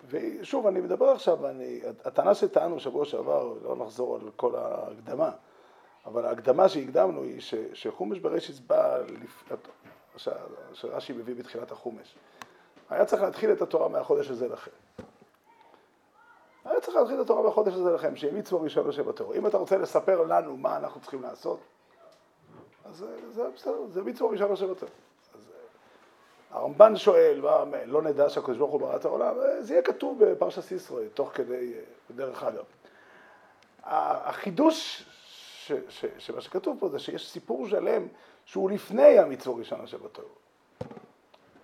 [0.08, 5.30] ושוב, אני מדבר עכשיו, אני, הטענה שטענו שבוע שעבר, לא נחזור על כל ההקדמה,
[6.06, 9.52] אבל ההקדמה שהקדמנו היא ש, שחומש בראשיס בא, לפ...
[10.72, 12.14] שרש"י מביא בתחילת החומש.
[12.90, 14.70] היה צריך להתחיל את התורה מהחודש הזה לכם.
[16.64, 19.34] היה צריך להתחיל את התורה מהחודש הזה לכם, שיהיה מצווה ראשון לשבתו.
[19.34, 21.60] אם אתה רוצה לספר לנו מה אנחנו צריכים לעשות,
[22.84, 24.86] אז זה, בסדר, זה מצווה ראשון לשבתו.
[26.50, 30.72] הרמב"ן שואל, מה, לא נדע שהקדוש ברוך הוא ברא את העולם, זה יהיה כתוב בפרשת
[30.72, 31.74] ישראל, תוך כדי,
[32.10, 32.64] דרך אגב.
[33.84, 35.04] החידוש
[36.18, 38.06] שמה שכתוב פה זה שיש סיפור שלם
[38.44, 40.22] שהוא לפני המצווה ראשון לשבתו.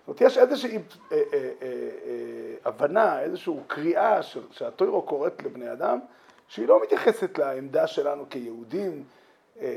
[0.09, 0.81] אומרת, יש איזושהי אה,
[1.11, 4.19] אה, אה, הבנה, איזושהי קריאה
[4.51, 5.99] שהטוירו קוראת לבני אדם,
[6.47, 9.03] שהיא לא מתייחסת לעמדה שלנו כיהודים,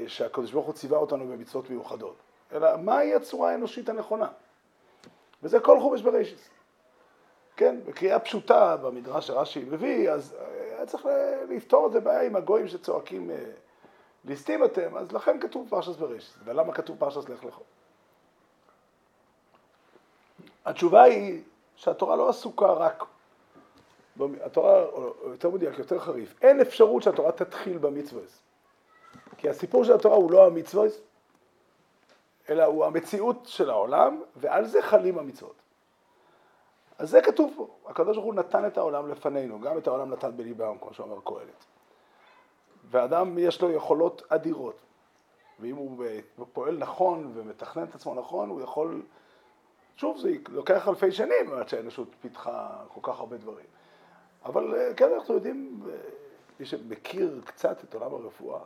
[0.07, 2.17] שהקדוש ברוך הוא ציווה אותנו במצוות מיוחדות,
[2.53, 4.29] אלא מהי הצורה האנושית הנכונה.
[5.43, 6.49] וזה כל חומש בראשיס.
[7.57, 10.37] כן, בקריאה פשוטה במדרש שרש"י מביא, אז
[10.77, 11.07] היה צריך
[11.49, 13.31] לפתור את זה בעיה עם הגויים שצועקים
[14.25, 16.39] ליסטים אתם, אז לכן כתוב פרשת בראשיס.
[16.45, 17.59] ולמה כתוב פרשת לך לך?
[20.65, 21.43] התשובה היא
[21.77, 23.05] שהתורה לא עסוקה רק,
[24.21, 28.23] התורה, או יותר מדויק, יותר חריף, אין אפשרות שהתורה תתחיל במצווה.
[29.37, 30.87] כי הסיפור של התורה הוא לא המצווה,
[32.49, 35.55] אלא הוא המציאות של העולם, ועל זה חלים המצוות.
[36.99, 40.95] אז זה כתוב פה, הוא נתן את העולם לפנינו, גם את העולם נתן בליבם, כמו
[40.95, 41.65] שאומר קהלת.
[42.93, 44.81] ואדם יש לו יכולות אדירות,
[45.61, 46.07] ואם הוא
[46.53, 49.03] פועל נכון ומתכנן את עצמו נכון, הוא יכול
[49.97, 53.67] שוב, זה לוקח אלפי שנים עד שהאנושות פיתחה כל כך הרבה דברים.
[54.45, 55.97] אבל אה, כן, אנחנו יודעים, אה,
[56.61, 58.61] מי שמכיר קצת את עולם הרפואה,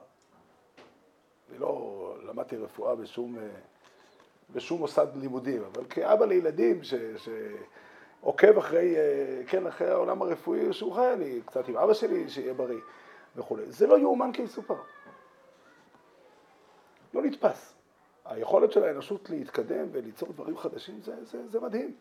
[1.50, 3.48] אני לא למדתי רפואה בשום, אה,
[4.50, 8.94] בשום מוסד לימודים, אבל כאבא לילדים ש, שעוקב אחרי,
[9.46, 12.80] כן, אחרי העולם הרפואי שהוא חי, אני קצת עם אבא שלי, שיהיה בריא
[13.36, 13.72] וכולי.
[13.72, 14.76] זה לא יאומן כי יסופר.
[17.14, 17.74] לא נתפס.
[18.24, 21.94] היכולת של האנושות להתקדם וליצור דברים חדשים זה, זה, זה מדהים.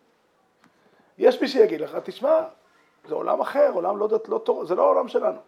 [1.18, 2.40] יש מי שיגיד לך, תשמע,
[3.08, 5.40] זה עולם אחר, עולם לא, לא תור, זה לא העולם שלנו.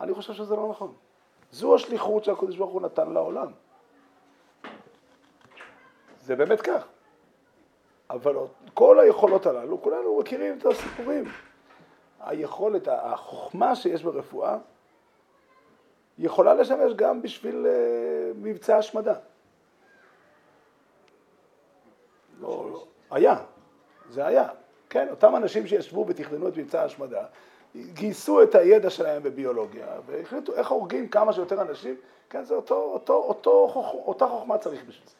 [0.00, 0.94] אני חושב שזה לא נכון.
[1.50, 3.52] זו השליחות שהקדוש ברוך הוא נתן לעולם.
[6.20, 6.86] זה באמת כך.
[8.10, 8.36] אבל
[8.74, 11.24] כל היכולות הללו, כולנו מכירים את הסיפורים.
[12.20, 14.58] היכולת, החוכמה שיש ברפואה,
[16.18, 19.14] יכולה לשמש גם בשביל uh, מבצע השמדה.
[22.40, 23.36] לא, לא, היה,
[24.10, 24.48] זה היה.
[24.90, 27.24] כן, אותם אנשים שישבו ותכננו את מבצע ההשמדה,
[27.76, 31.96] גייסו את הידע שלהם בביולוגיה והחליטו איך הורגים כמה שיותר אנשים,
[32.30, 33.94] כן, זה אותו, אותו, אותו, חוכ...
[33.94, 35.14] אותה חוכמה צריך בשביל זה.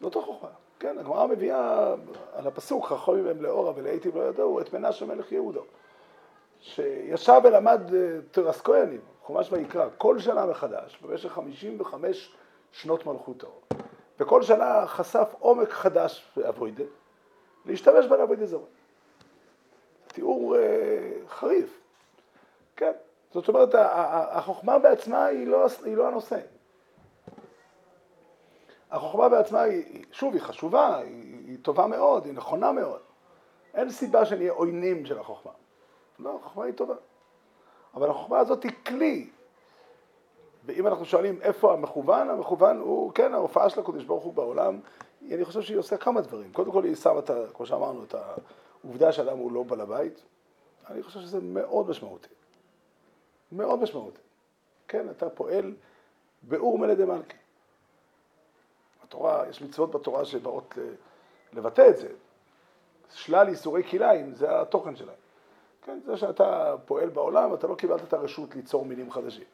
[0.00, 0.48] זה אותו חוכמה.
[0.78, 1.94] כן, הגמרא מביאה
[2.32, 5.62] על הפסוק, חכמים הם לאורה ולעיתים לא ידעו, את מנשה מלך יהודו,
[6.60, 12.34] שישב ולמד אה, תרס כהנים, חומש ויקרא, כל שנה מחדש, במשך 55
[12.72, 13.60] שנות מלכותו.
[14.20, 16.84] וכל שנה חשף עומק חדש באבוידה,
[17.66, 18.60] להשתמש באבוידה זרה.
[20.06, 21.80] תיאור אה, חריף,
[22.76, 22.92] כן.
[23.32, 23.68] זאת אומרת,
[24.30, 26.40] החוכמה בעצמה היא לא, היא לא הנושא.
[28.90, 33.00] החוכמה בעצמה היא, שוב, היא חשובה, היא, היא טובה מאוד, היא נכונה מאוד.
[33.74, 35.52] אין סיבה שנהיה עוינים של החוכמה.
[36.18, 36.94] לא, החוכמה היא טובה.
[37.94, 39.30] אבל החוכמה הזאת היא כלי.
[40.64, 44.80] ואם אנחנו שואלים איפה המכוון, המכוון הוא, כן, ההופעה של הקדוש ברוך הוא בעולם,
[45.30, 46.52] אני חושב שהיא עושה כמה דברים.
[46.52, 50.22] קודם כל היא שמה, את, כמו שאמרנו, את העובדה שאדם הוא לא בעל הבית.
[50.90, 52.28] אני חושב שזה מאוד משמעותי.
[53.52, 54.20] מאוד משמעותי.
[54.88, 55.74] כן, אתה פועל
[56.42, 57.36] באור מלא דמלכי.
[59.02, 60.74] התורה, יש מצוות בתורה שבאות
[61.52, 62.08] לבטא את זה.
[63.14, 65.21] שלל איסורי כלאיים, זה התוכן שלהם.
[65.82, 69.44] כן, זה שאתה פועל בעולם, אתה לא קיבלת את הרשות ליצור מינים חדשים.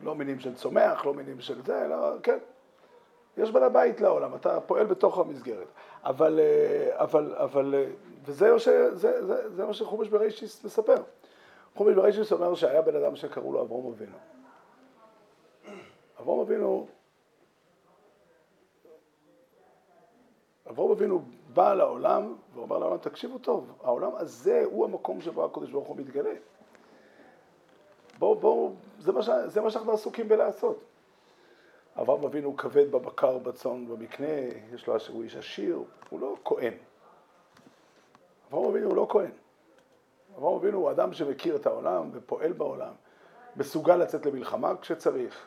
[0.00, 2.38] לא מינים של צומח, לא מינים של זה, אלא, כן.
[3.36, 5.66] יש בעל הבית לעולם, אתה פועל בתוך המסגרת.
[6.04, 7.86] אבל, אה, אבל, אבל, אה,
[8.24, 11.02] וזה מה, זה, זה, זה שחומש בראשיס מספר.
[11.74, 14.16] חומש בראשיס אומר שהיה בן אדם שקראו לו אברום אבינו.
[16.20, 16.86] אברום אבינו,
[20.70, 21.22] אברום אבינו
[21.56, 26.34] בא לעולם ואומר לעולם, תקשיבו טוב, העולם הזה הוא המקום שבו הקדוש ברוך הוא מתגלה.
[28.18, 29.12] בואו, בואו, זה,
[29.48, 30.78] זה מה שאנחנו עסוקים בלעשות.
[32.00, 34.26] אברהם אבינו כבד בבקר, בצאן, במקנה,
[34.74, 36.72] יש לו, הוא איש עשיר, הוא לא כהן.
[38.48, 39.30] אברהם אבינו הוא לא כהן.
[40.38, 42.92] אברהם אבינו הוא אדם שמכיר את העולם ופועל בעולם,
[43.56, 45.46] מסוגל לצאת למלחמה כשצריך.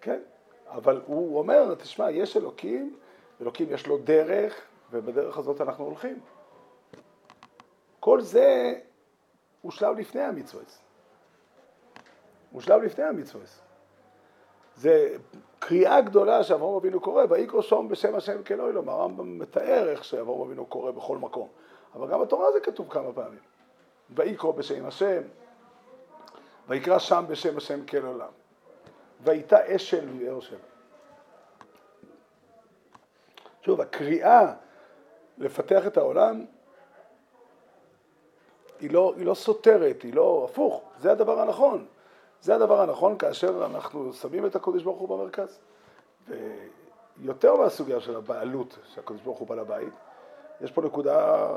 [0.00, 0.20] כן,
[0.66, 2.96] אבל הוא אומר, תשמע, יש אלוקים,
[3.40, 6.20] אלוקים יש לו דרך, ובדרך הזאת אנחנו הולכים.
[8.00, 8.74] כל זה
[9.62, 10.62] הוא שלב לפני המצווה.
[12.50, 13.44] הוא שלב לפני המצווה.
[14.76, 15.16] זה
[15.58, 20.40] קריאה גדולה שאברהם אבינו קורא, ויקרא שום בשם השם כאלוהי לו, הרמב"ם מתאר איך שאברהם
[20.40, 21.48] אבינו קורא בכל מקום,
[21.94, 23.38] אבל גם בתורה זה כתוב כמה פעמים.
[24.10, 25.22] ויקרא בשם השם,
[26.68, 28.30] ויקרא שם בשם השם כאל עולם.
[29.20, 30.58] והייתה אשל מבאר שבע.
[33.68, 34.52] שוב, הקריאה
[35.38, 36.44] לפתח את העולם
[38.80, 41.86] היא לא, היא לא סותרת, היא לא הפוך, זה הדבר הנכון.
[42.40, 45.58] זה הדבר הנכון כאשר אנחנו שמים את הקודש ברוך הוא במרכז.
[46.28, 49.94] ויותר מהסוגיה של הבעלות, שהקודש ברוך הוא בעל הבית,
[50.60, 51.48] יש פה נקודה,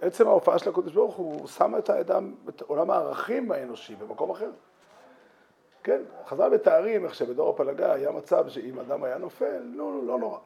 [0.00, 4.50] עצם ההופעה של הקודש ברוך הוא שם את האדם, את עולם הערכים האנושי במקום אחר.
[5.82, 10.38] כן, חז"ל מתארים איך שבדור הפלגה היה מצב שאם אדם היה נופל, לא, לא נורא.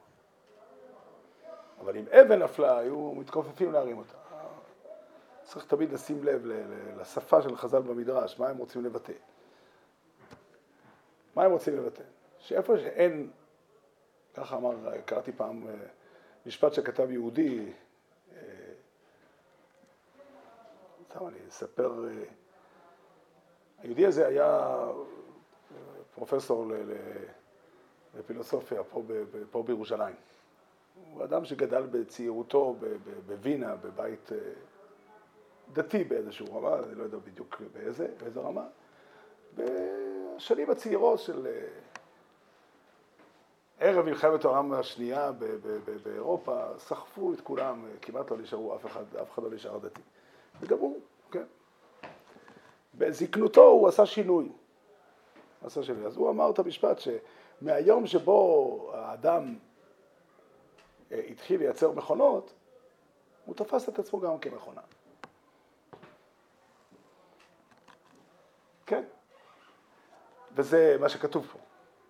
[1.79, 4.17] אבל אם אבן נפלה, היו מתכופפים להרים אותה.
[5.43, 6.45] צריך תמיד לשים לב
[6.97, 9.13] לשפה של חז"ל במדרש, מה הם רוצים לבטא.
[11.35, 12.03] מה הם רוצים לבטא?
[12.39, 13.31] שאיפה שאין,
[14.33, 15.73] ככה אמר, קראתי פעם אה,
[16.45, 17.73] משפט שכתב יהודי,
[18.35, 18.39] אה,
[21.15, 22.23] סתם אני אספר, אה,
[23.85, 24.77] היהודי הזה היה
[26.15, 26.71] פרופסור
[28.17, 29.03] לפילוסופיה פה,
[29.51, 30.15] פה בירושלים.
[31.11, 32.75] הוא אדם שגדל בצעירותו
[33.25, 34.31] בווינה, בבית
[35.73, 38.67] דתי באיזשהו רמה, אני לא יודע בדיוק באיזה, באיזה רמה.
[39.55, 41.67] בשנים הצעירות של אה,
[43.79, 45.31] ערב מלחמת העולם השנייה
[46.03, 50.01] באירופה, סחפו את כולם, כמעט לא נשארו, אף אחד, אף אחד לא נשאר דתי.
[50.61, 50.99] וגם הוא,
[51.31, 51.43] כן.
[52.97, 54.51] בזקנותו הוא עשה שינוי.
[55.65, 56.05] עשה שינוי.
[56.05, 59.55] אז הוא אמר את המשפט שמהיום שבו האדם
[61.11, 62.53] אה, התחיל לייצר מכונות,
[63.45, 64.81] הוא תפס את עצמו גם כמכונה.
[68.85, 69.03] כן.
[70.55, 71.59] וזה מה שכתוב פה,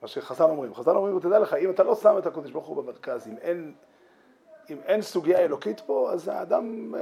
[0.02, 0.76] מה שחז"ל אומרים.
[0.76, 3.76] חז"ל אומרים, תדע לך, אם אתה לא שם את הקדוש ברוך הוא במרכז, אם אין,
[4.70, 7.02] אם אין סוגיה אלוקית פה, אז האדם, אה,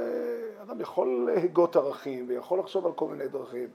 [0.60, 3.68] האדם יכול להגות ערכים ויכול לחשוב על כל מיני דרכים.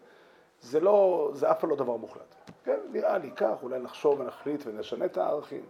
[0.62, 2.36] זה לא, זה אף פעם לא דבר מוחלט.
[2.64, 5.66] כן, נראה לי כך, אולי נחשוב ונחליט ונשנה את הערכים.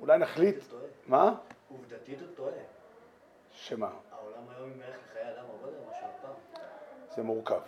[0.00, 0.64] אולי נחליט...
[1.06, 1.34] מה?
[1.68, 2.52] עובדתית הוא טועה.
[3.52, 3.90] שמה?
[4.12, 6.62] העולם היום עם ערך לחיי אדם הרבה יותר מאשר פעם.
[7.16, 7.60] זה מורכב.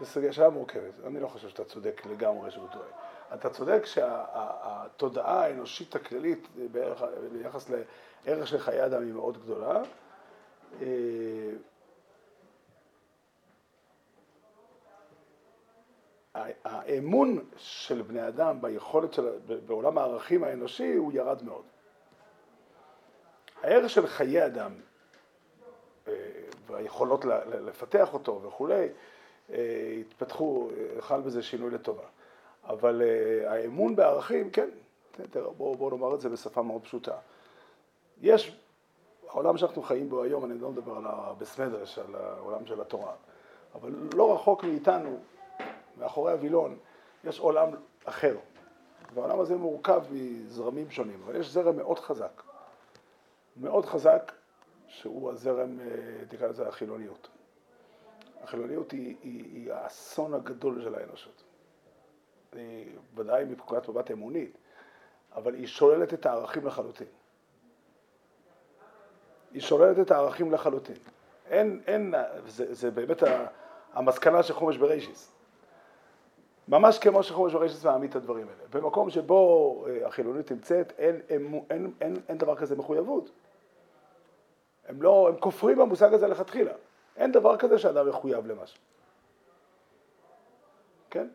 [0.00, 0.94] זו סוגיה שאלה מורכבת.
[1.06, 2.86] אני לא חושב שאתה צודק לגמרי שהוא טועה.
[3.34, 6.48] אתה צודק שהתודעה האנושית הכללית
[7.32, 7.70] ביחס
[8.26, 9.82] לערך של חיי אדם היא מאוד גדולה.
[10.82, 11.52] אה,
[16.64, 19.28] האמון של בני אדם ביכולת של,
[19.66, 21.64] בעולם הערכים האנושי הוא ירד מאוד.
[23.62, 24.72] הערך של חיי אדם
[26.08, 26.12] אה,
[26.66, 27.24] והיכולות
[27.64, 28.88] לפתח אותו וכולי,
[29.50, 32.06] אה, התפתחו, חל בזה שינוי לטובה.
[32.64, 33.02] אבל
[33.46, 34.68] האמון בערכים, כן,
[35.32, 37.16] בואו בוא נאמר את זה בשפה מאוד פשוטה.
[38.20, 38.56] יש,
[39.28, 43.12] העולם שאנחנו חיים בו היום, אני לא מדבר על הבסמדרש, על העולם של התורה,
[43.74, 45.18] אבל לא רחוק מאיתנו,
[45.98, 46.78] מאחורי הווילון,
[47.24, 47.68] יש עולם
[48.04, 48.36] אחר,
[49.14, 52.42] והעולם הזה מורכב מזרמים שונים, אבל יש זרם מאוד חזק,
[53.56, 54.32] מאוד חזק,
[54.88, 55.86] שהוא הזרם, אה,
[56.28, 57.28] תקרא לזה החילוניות.
[58.42, 61.42] החילוניות היא, היא, היא האסון הגדול של האנושות.
[62.52, 64.58] היא ודאי מבחינת מבט אמונית,
[65.34, 67.06] אבל היא שוללת את הערכים לחלוטין.
[69.52, 70.96] היא שוללת את הערכים לחלוטין.
[71.50, 72.14] אין, אין,
[72.46, 73.22] זה, זה באמת
[73.92, 75.32] המסקנה של חומש בראשיס.
[76.68, 78.68] ממש כמו שחומש בראשיס מעמיד את הדברים האלה.
[78.70, 83.30] במקום שבו אה, החילונית נמצאת, אין, אין, אין, אין, אין דבר כזה מחויבות.
[84.88, 86.72] הם לא, הם כופרים במושג הזה לכתחילה.
[87.16, 88.78] אין דבר כזה שאדם מחויב למשהו.
[91.10, 91.28] כן?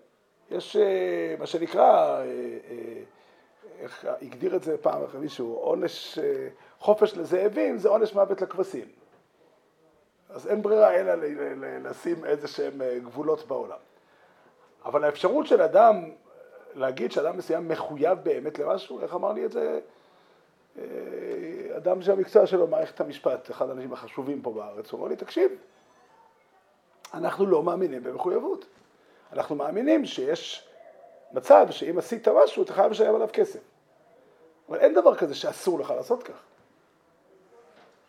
[0.52, 3.01] יש אה, מה שנקרא, אה,
[4.22, 6.20] הגדיר את זה פעם אחרי מישהו, עונש,
[6.80, 8.86] חופש לזאבים זה עונש מוות לכבשים.
[10.30, 11.14] אז אין ברירה אלא
[11.84, 13.78] לשים איזה שהם גבולות בעולם.
[14.86, 16.12] אבל האפשרות של אדם
[16.76, 19.80] להגיד שאדם מסוים מחויב באמת למשהו, איך אמר לי את זה
[20.80, 20.84] אה,
[21.78, 25.52] אדם שהמקצוע שלו מערכת המשפט, אחד האנשים החשובים פה בארץ, הוא אמר לי, תקשיב,
[27.14, 28.66] אנחנו לא מאמינים במחויבות.
[29.34, 30.68] אנחנו מאמינים שיש
[31.32, 33.60] מצב שאם עשית משהו, אתה חייב לשלם עליו כסף.
[34.72, 36.44] אבל אין דבר כזה שאסור לך לעשות כך.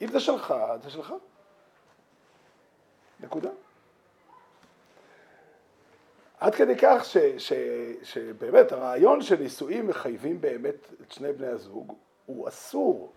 [0.03, 1.15] אם זה שלך, זה שלך.
[3.21, 3.51] נקודה.
[6.39, 7.53] עד כדי כך ש, ש,
[8.03, 11.97] שבאמת הרעיון של נישואים מחייבים באמת את שני בני הזוג
[12.27, 13.13] הוא אסור.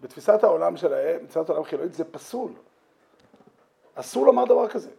[0.00, 2.52] בתפיסת העולם שלהם, בתפיסת העולם חילונית זה פסול.
[3.94, 4.90] אסור לומר דבר כזה.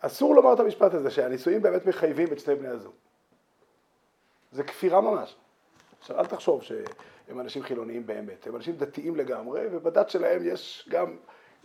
[0.00, 2.94] אסור לומר את המשפט הזה שהנישואים באמת מחייבים את שני בני הזוג.
[4.52, 5.36] זה כפירה ממש.
[6.06, 11.16] עכשיו אל תחשוב שהם אנשים חילוניים באמת, הם אנשים דתיים לגמרי, ובדת שלהם יש גם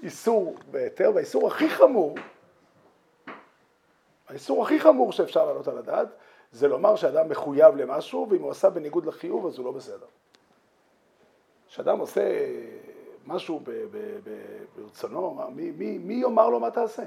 [0.03, 2.15] איסור בהיתר, והאיסור הכי חמור
[4.29, 6.07] האיסור הכי חמור שאפשר להעלות על הדעת,
[6.51, 10.05] זה לומר שאדם מחויב למשהו, ואם הוא עשה בניגוד לחיוב אז הוא לא בסדר.
[11.67, 12.21] כשאדם עושה
[13.27, 13.61] משהו
[14.75, 17.03] ברצונו, מי, מי, מי יאמר לו מה תעשה?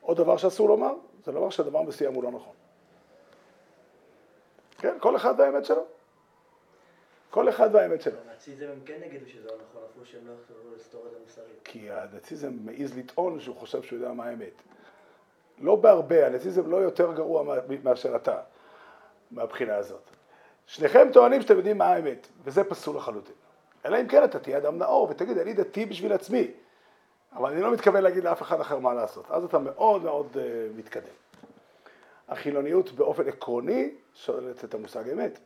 [0.00, 2.65] עוד דבר שאסור לומר, זה לומר שדבר מסוים הוא לא נכון.
[4.78, 5.84] כן, כל אחד והאמת שלו.
[7.30, 8.18] כל אחד והאמת שלו.
[8.28, 11.60] הנאציזם הם כן יגידו שזה לא נכון, אפילו שהם לא יכולו לסתור את זה מוסרית.
[11.64, 14.62] כי הנאציזם מעז לטעון שהוא חושב שהוא יודע מה האמת.
[15.58, 18.40] לא בהרבה, הנאציזם לא יותר גרוע מאשר אתה,
[19.30, 20.02] מהבחינה הזאת.
[20.66, 23.34] שניכם טוענים שאתם יודעים מה האמת, וזה פסול לחלוטין.
[23.86, 26.50] אלא אם כן אתה תהיה אדם נאור ותגיד, אני דתי בשביל עצמי,
[27.32, 29.30] אבל אני לא מתכוון להגיד לאף אחד אחר מה לעשות.
[29.30, 30.38] אז אתה מאוד מאוד uh,
[30.78, 31.14] מתקדם.
[32.28, 35.38] החילוניות באופן עקרוני שוללת את המושג אמת.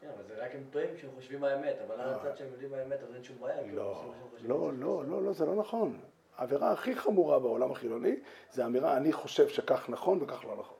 [0.00, 2.70] כן, אבל זה רק הם טועים כשהם חושבים מה האמת, אבל על הצד שהם יודעים
[2.70, 3.72] מה האמת, אז אין שום בעיה.
[3.72, 6.00] לא, לא, לא, לא, לא, זה לא נכון.
[6.36, 8.16] העבירה הכי חמורה בעולם החילוני
[8.50, 10.76] זה האמירה, אני חושב שכך נכון וכך לא נכון.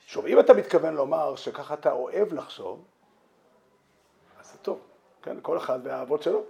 [0.00, 2.84] שוב, אם אתה מתכוון לומר שככה אתה אוהב לחשוב,
[4.40, 4.80] אז זה טוב,
[5.22, 5.36] כן?
[5.42, 6.44] כל אחד והאהבות שלו.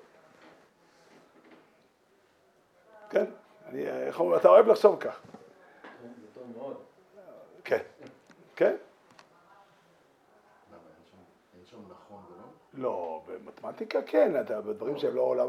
[3.10, 3.24] כן?
[3.66, 5.20] אני, איך אומרים, אתה אוהב לחשוב כך.
[6.02, 6.76] זה טוב מאוד.
[7.64, 7.82] כן,
[8.60, 8.76] כן.
[11.72, 12.44] לא?
[12.74, 15.48] לא, במתמטיקה כן, אתה, בדברים שהם לא עולם,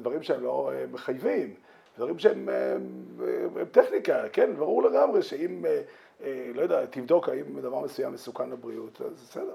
[0.00, 1.54] דברים שהם לא אה, מחייבים,
[1.96, 3.16] דברים שהם הם,
[3.56, 5.82] הם טכניקה, כן, ברור לגמרי שאם, אה,
[6.20, 9.54] אה, לא יודע, תבדוק האם דבר מסוים מסוכן לבריאות, אז בסדר.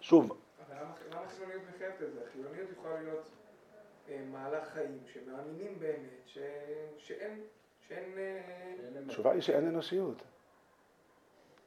[0.00, 0.36] שוב.
[0.68, 0.76] אבל
[1.12, 2.20] למה חילוניות מחייבת את זה?
[2.32, 3.28] חילוניות יכולה להיות
[4.32, 6.38] מהלך חיים שמאמינים באמת ש...
[6.98, 7.40] שאין...
[7.90, 8.18] שאין...
[9.06, 10.22] התשובה היא שאין אנושיות.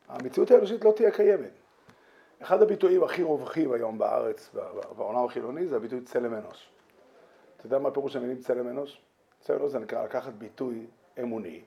[0.07, 1.51] המציאות האנושית לא תהיה קיימת.
[2.41, 4.49] אחד הביטויים הכי רווחים היום בארץ,
[4.97, 6.69] בעולם החילוני, זה הביטוי צלם אנוש.
[7.57, 9.01] אתה יודע מה הפירוש המילים צלם אנוש?
[9.39, 10.87] צלם אנוש זה נקרא לקחת ביטוי
[11.19, 11.61] אמוני,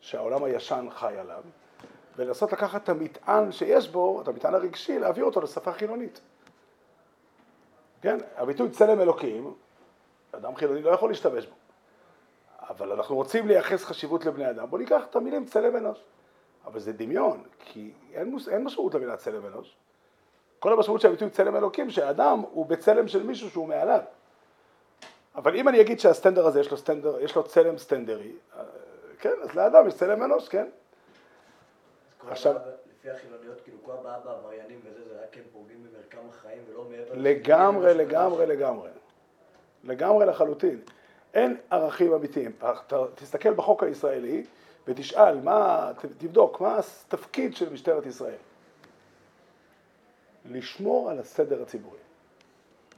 [0.00, 1.42] שהעולם הישן חי עליו,
[2.16, 6.20] ולנסות לקחת את המטען שיש בו, את המטען הרגשי, להעביר אותו לשפה חילונית.
[8.02, 9.54] כן, הביטוי צלם אלוקים,
[10.32, 11.54] אדם חילוני לא יכול להשתמש בו.
[12.76, 15.98] אבל אנחנו רוצים לייחס חשיבות לבני אדם, בואו ניקח את המילים צלם אנוש.
[16.66, 19.76] אבל זה דמיון, כי אין, מוס, אין משמעות למילה צלם אנוש.
[20.58, 24.00] כל המשמעות של הביטוי צלם אלוקים, שהאדם הוא בצלם של מישהו שהוא מעליו.
[25.34, 28.62] אבל אם אני אגיד שהסטנדר הזה יש לו, סטנדר, יש לו צלם סטנדרי, אה,
[29.18, 30.66] כן, אז לאדם יש צלם אנוש, כן.
[32.28, 32.54] עכשיו...
[32.98, 37.12] לפי החילוניות, כאילו כל הבעיה בעבריינים וזה, זה רק הם פוגעים במרקם החיים ולא מעבר...
[37.14, 38.90] לגמרי, לגמרי, לגמרי.
[39.84, 40.80] לגמרי לחלוטין.
[41.34, 42.52] אין ערכים אמיתיים.
[43.14, 44.44] תסתכל בחוק הישראלי,
[44.86, 48.36] ותשאל, מה, תבדוק, מה התפקיד של משטרת ישראל?
[50.44, 51.98] לשמור על הסדר הציבורי,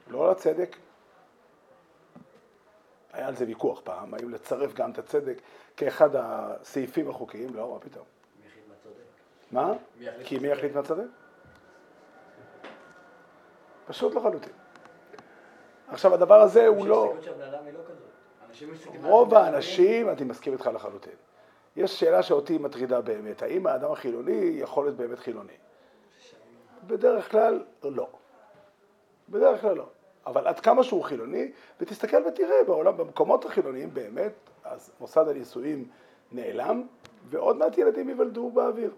[0.09, 0.77] לא על הצדק.
[3.13, 5.41] היה על זה ויכוח פעם, האם לצרף גם את הצדק
[5.77, 8.05] כאחד הסעיפים החוקיים, לא, מה פתאום.
[8.41, 9.05] מי החליט מה צודק?
[9.53, 9.73] מה?
[9.99, 11.07] מי יחליט כי מי יחליט מה צודק?
[13.87, 14.53] פשוט לחלוטין.
[15.89, 17.15] עכשיו הדבר הזה הוא לא...
[19.03, 21.13] רוב האנשים אני מסכים איתך לחלוטין.
[21.77, 25.53] יש שאלה שאותי מטרידה באמת, האם האדם החילוני יכול להיות באמת חילוני?
[26.87, 28.09] בדרך כלל לא.
[29.29, 29.87] בדרך כלל לא.
[30.27, 34.33] אבל עד כמה שהוא חילוני, ותסתכל ותראה בעולם, במקומות החילוניים באמת,
[34.65, 35.89] אז מוסד הנישואים
[36.33, 36.87] נעלם,
[37.29, 38.91] ועוד מעט ילדים ייוולדו באוויר.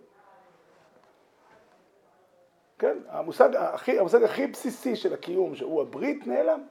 [2.78, 6.62] כן, המושג הכי, המושג הכי בסיסי של הקיום, שהוא הברית, נעלם.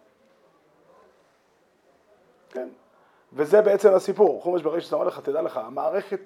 [2.49, 2.67] כן,
[3.33, 4.41] וזה בעצם הסיפור.
[4.41, 6.19] חומש בראשית אומר לך, תדע לך, המערכת,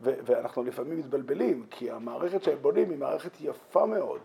[0.00, 4.20] ו- ואנחנו לפעמים מתבלבלים, כי המערכת שהם בונים היא מערכת יפה מאוד.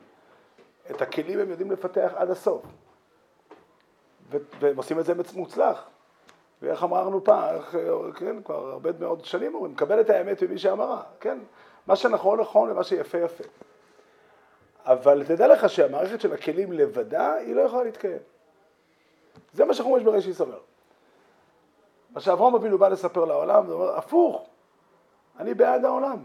[0.91, 2.65] את הכלים הם יודעים לפתח עד הסוף.
[4.31, 5.87] ו- והם עושים את זה מוצלח.
[6.61, 7.77] ואיך אמרנו פעם, איך,
[8.15, 11.39] כן, כבר הרבה מאוד שנים אומרים, קבל את האמת ממי שאמרה, כן?
[11.87, 13.43] מה שנכון נכון ומה שיפה יפה.
[14.85, 18.17] אבל תדע לך שהמערכת של הכלים לבדה, היא לא יכולה להתקיים.
[19.53, 20.59] זה מה שחומש בראשית אומר.
[22.13, 24.49] מה שאברהם אבינו בא לספר לעולם, זה אומר, הפוך,
[25.39, 26.17] אני בעד העולם.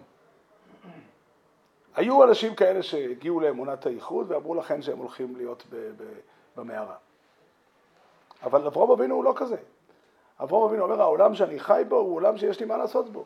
[1.94, 6.20] היו אנשים כאלה שהגיעו לאמונת הייחוד ואמרו לכן שהם הולכים להיות ב- ב-
[6.56, 6.96] במערה.
[8.42, 9.56] אבל אברהם אבינו הוא לא כזה.
[10.42, 13.24] אברהם אבינו אומר, העולם שאני חי בו הוא עולם שיש לי מה לעשות בו.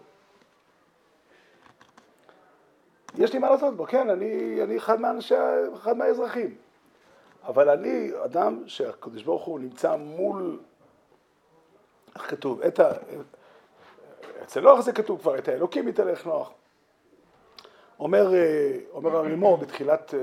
[3.18, 5.34] יש לי מה לעשות בו, כן, אני, אני אחד מהאנשי,
[5.74, 6.54] אחד מהאזרחים.
[7.46, 10.58] אבל אני אדם שהקדוש ברוך הוא נמצא מול,
[12.14, 12.92] איך כתוב, את ה...
[14.42, 16.52] אצל נוח זה כתוב כבר, את האלוקים יתהלך נוח.
[17.98, 20.18] אומר, אה, אומר הרימו בתחילת, אה,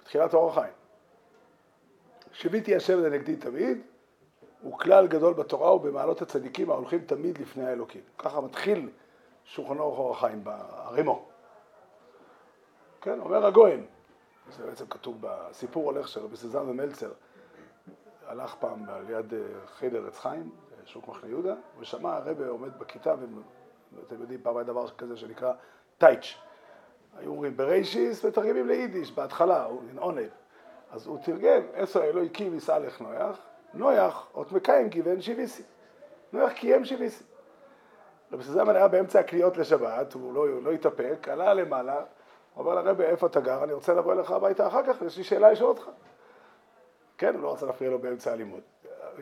[0.00, 0.72] בתחילת אור החיים,
[2.32, 3.78] שיביתי השם לנגדי תמיד,
[4.62, 8.02] הוא כלל גדול בתורה ובמעלות הצדיקים ההולכים תמיד לפני האלוקים.
[8.18, 8.88] ככה מתחיל
[9.44, 11.28] שולחן אור החיים ברימו.
[13.00, 13.86] כן, אומר הגויין,
[14.50, 17.12] זה בעצם כתוב בסיפור הולך של רבי סזן ומלצר,
[18.26, 20.50] הלך פעם על יד אה, חדר עץ חיים,
[20.86, 23.14] שוק מחנה יהודה, ושמע הרבה עומד בכיתה,
[23.92, 25.52] ואתם יודעים, פעם היה דבר כזה שנקרא
[25.98, 26.34] טייץ'.
[27.18, 30.28] היו אומרים ברישיס ותרגמים ליידיש, בהתחלה, הוא עונב.
[30.90, 33.38] אז הוא תרגם, עשר אלוהי קים יסעלך נויח,
[33.74, 35.62] נויח עוד מקיים גיוון שיביסי.
[36.32, 37.24] נויח קיים שיביסי.
[38.32, 42.04] רבי סזמן היה באמצע הקניות לשבת, הוא לא, לא התאפק, עלה למעלה,
[42.56, 43.64] אומר לרבי, איפה אתה גר?
[43.64, 45.88] אני רוצה לבוא אליך הביתה אחר כך, יש לי שאלה לשאול אותך.
[47.18, 48.60] כן, הוא לא רצה להפריע לו באמצע הלימוד.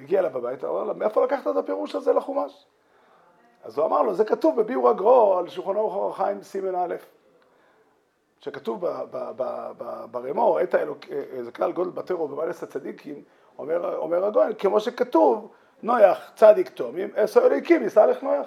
[0.02, 2.66] הגיע אליו הביתה, אמר לו, מאיפה לקחת את הפירוש הזה לחומש?
[3.62, 6.94] אז הוא אמר לו, זה כתוב בביאור הגרו על שולחן אורך אור החיים סימן א',
[8.40, 8.84] שכתוב
[10.10, 10.98] ברמו, את האלוק,
[11.40, 13.22] זה כלל גודל בטרו במאלס הצדיקים,
[13.58, 18.46] אומר, אומר הגויין, כמו שכתוב, נויח צדיק תומים, עשר אליקים לך נויח.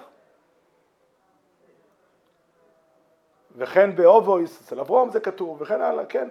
[3.56, 6.28] וכן באובויס, אצל אברום זה כתוב, וכן הלאה, כן.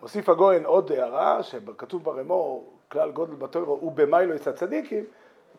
[0.00, 5.04] מוסיף הגויין עוד הערה, שכתוב ברמו, כלל גודל בתוירו, הוא במיילו יצא צדיקים,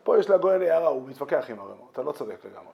[0.02, 2.72] פה יש לגויין הערה, הוא מתווכח עם הרמו, אתה לא צודק לגמרי.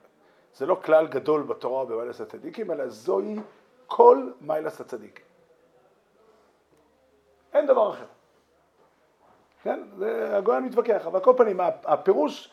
[0.55, 3.39] זה לא כלל גדול בתורה במיילס הצדיקים, אלא זוהי
[3.87, 5.25] כל מיילס הצדיקים.
[7.53, 8.05] אין דבר אחר.
[9.63, 9.83] כן?
[9.97, 12.51] זה, הגויין מתווכח, אבל כל פנים, הפירוש,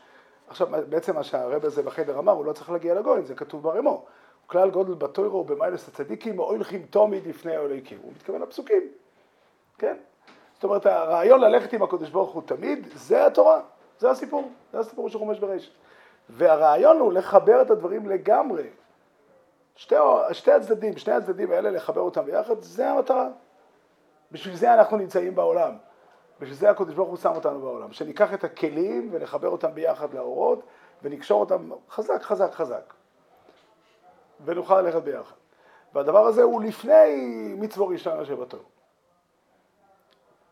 [0.48, 4.07] עכשיו בעצם מה שהרב הזה בחדר אמר, הוא לא צריך להגיע לגויין, זה כתוב ברמו.
[4.46, 7.98] כלל גודל בתוירו ובמיילס הצדיקים, או הולכים תמיד לפני האלוהיקים.
[8.02, 8.92] הוא מתכוון לפסוקים,
[9.78, 9.96] כן?
[10.65, 13.61] זאת אומרת, הרעיון ללכת עם הקדוש ברוך הוא תמיד, זה התורה,
[13.99, 15.71] זה הסיפור, זה הסיפור של חומש ברשת.
[16.29, 18.69] והרעיון הוא לחבר את הדברים לגמרי.
[19.77, 19.95] שתי,
[20.33, 23.29] שתי הצדדים, שני הצדדים האלה, לחבר אותם ביחד, זה המטרה.
[24.33, 25.77] בשביל זה אנחנו נמצאים בעולם.
[26.41, 27.93] בשביל זה הקדוש ברוך הוא שם אותנו בעולם.
[27.93, 30.62] שניקח את הכלים ונחבר אותם ביחד לאורות,
[31.03, 32.95] ונקשור אותם חזק, חזק, חזק.
[34.45, 35.37] ונוכל ללכת ביחד.
[35.95, 38.74] והדבר הזה הוא לפני מצווה ראשונה שבתור.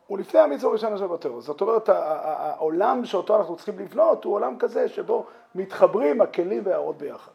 [0.06, 1.40] הוא לפני המצווה ראשונה שבתור.
[1.40, 7.32] זאת אומרת, העולם שאותו אנחנו צריכים לבנות הוא עולם כזה שבו מתחברים הכלים והאורות ביחד.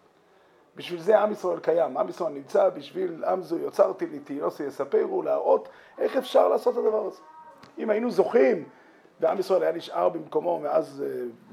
[0.75, 5.21] בשביל זה עם ישראל קיים, עם ישראל נמצא בשביל עם זו יוצרתי לי תהילוסי יספרו,
[5.21, 7.21] להראות איך אפשר לעשות את הדבר הזה.
[7.77, 8.63] אם היינו זוכים
[9.19, 11.03] ועם ישראל היה נשאר במקומו מאז,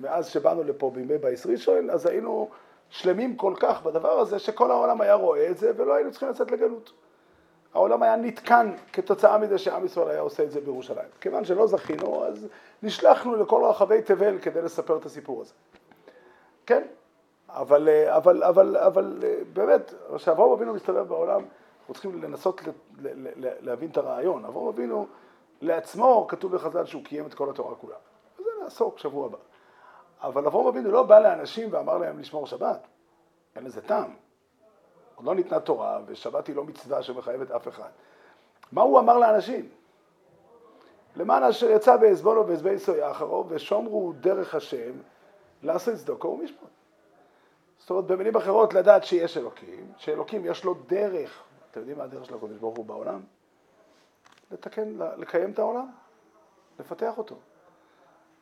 [0.00, 2.48] מאז שבאנו לפה בימי בייס ראשון, אז היינו
[2.88, 6.50] שלמים כל כך בדבר הזה, שכל העולם היה רואה את זה ולא היינו צריכים לצאת
[6.50, 6.92] לגלות.
[7.74, 11.08] העולם היה נתקן כתוצאה מזה שעם ישראל היה עושה את זה בירושלים.
[11.20, 12.48] כיוון שלא זכינו, אז
[12.82, 15.52] נשלחנו לכל רחבי תבל כדי לספר את הסיפור הזה.
[16.66, 16.82] כן?
[17.48, 19.22] אבל, אבל, אבל, אבל
[19.52, 21.42] באמת, כשאברהם אבינו מסתובב בעולם,
[21.80, 22.60] אנחנו צריכים לנסות
[23.60, 24.44] להבין את הרעיון.
[24.44, 25.06] אברהם אבינו
[25.60, 27.96] לעצמו, כתוב בחז"ל שהוא קיים את כל התורה כולה.
[28.38, 29.38] וזה נעסוק שבוע הבא.
[30.22, 32.86] אבל אברהם אבינו לא בא לאנשים ואמר להם לשמור שבת.
[33.56, 34.23] אין לזה טעם.
[35.14, 37.90] עוד לא ניתנה תורה, ושבת היא לא מצווה שמחייבת אף אחד.
[38.72, 39.68] מה הוא אמר לאנשים?
[41.16, 44.92] למען אשר יצא בעזבונו ועזבי ישראל אחרו, ושומרו דרך השם
[45.62, 46.68] לעשות צדוקו ומשפט.
[47.78, 52.24] זאת אומרת, במילים אחרות, לדעת שיש אלוקים, שאלוקים יש לו דרך, אתם יודעים מה הדרך
[52.24, 53.20] של הקודש ברוך הוא בעולם?
[54.50, 55.86] לתקן, לקיים את העולם,
[56.78, 57.34] לפתח אותו.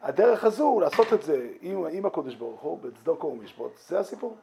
[0.00, 4.36] הדרך הזו, לעשות את זה עם, עם הקודש ברוך הוא, בצדוקו ומשפט, זה הסיפור.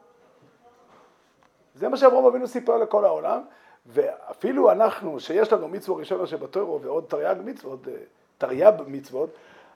[1.76, 3.41] זה מה שאברהם אבינו סיפר לכל העולם,
[3.86, 7.93] ואפילו אנחנו, שיש לנו מצווה ראשונה שבתורו ועוד תרי"ג מצוות, אה,
[8.38, 9.30] תרי"ב מצוות,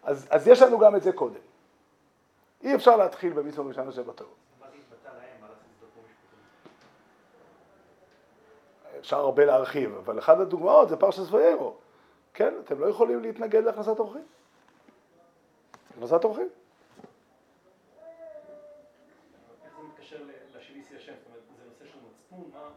[0.04, 1.40] אז, אז יש לנו גם את זה קודם.
[2.64, 4.32] אי אפשר להתחיל במצווה ראשונה שבתורו.
[9.00, 11.74] אפשר הרבה להרחיב, אבל אחת הדוגמאות זה פרשת סביירו.
[12.34, 14.24] כן, אתם לא יכולים להתנגד להכנסת אורחים.
[15.98, 16.50] הכנסת אורחים.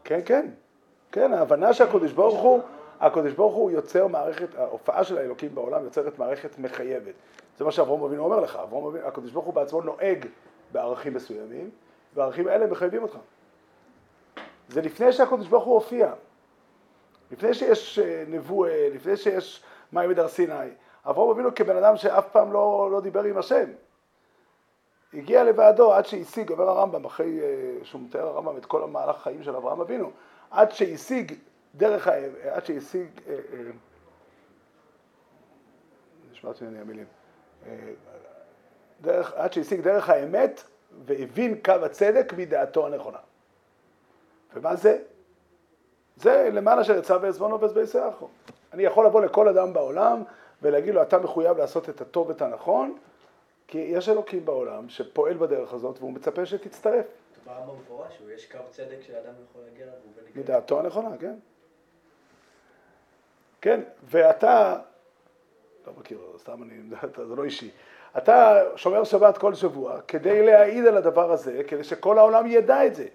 [0.03, 0.49] כן, כן.
[1.11, 2.61] כן, ההבנה שהקדוש ברוך הוא,
[2.99, 7.13] הקדוש ברוך הוא יוצר מערכת, ההופעה של האלוקים בעולם יוצרת מערכת מחייבת.
[7.57, 10.25] זה מה שאברום אבינו אומר לך, אברום אבינו, הקדוש ברוך הוא בעצמו נוהג
[10.71, 11.69] בערכים מסוימים,
[12.13, 13.17] והערכים האלה מחייבים אותך.
[14.69, 16.13] זה לפני שהקדוש ברוך הוא הופיע,
[17.31, 20.69] לפני שיש אה, נבואה, לפני שיש מים מדר סיני.
[21.05, 23.65] אברום אבינו כבן אדם שאף פעם לא, לא דיבר עם השם.
[25.13, 29.43] הגיע לבעדו עד שהשיג, אומר הרמב"ם, אחרי אה, שהוא מתאר הרמב"ם את כל המהלך חיים
[29.43, 30.11] של אברהם אבינו,
[30.51, 31.33] עד שהשיג
[31.75, 32.07] דרך,
[32.51, 33.59] עד שהשיג, אה, אה,
[36.31, 37.05] נשמעת ממני המילים,
[39.01, 40.63] דרך, עד שהשיג דרך האמת
[41.05, 43.17] והבין קו הצדק מדעתו הנכונה.
[44.53, 44.97] ומה זה?
[46.15, 47.59] זה למעלה של יצא ועזבונו
[48.09, 48.27] אחו.
[48.73, 50.23] אני יכול לבוא לכל אדם בעולם
[50.61, 52.97] ולהגיד לו, אתה מחויב לעשות את הטוב ואת הנכון,
[53.67, 57.05] כי יש אלוקים בעולם שפועל בדרך הזאת והוא מצפה שתצטרף.
[57.45, 59.95] בא במפורש, יש קו צדק שאדם יכול להגיע אליו.
[60.35, 61.35] מדעתו הנכונה, כן.
[63.61, 64.79] כן, ואתה,
[65.87, 66.75] לא מכיר, סתם אני,
[67.27, 67.71] זה לא אישי.
[68.17, 72.95] אתה שומר שבת כל שבוע כדי להעיד על הדבר הזה, כדי שכל העולם ידע את
[72.95, 73.07] זה.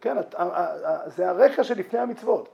[0.00, 0.16] כן,
[1.06, 2.48] זה הרקע שלפני המצוות.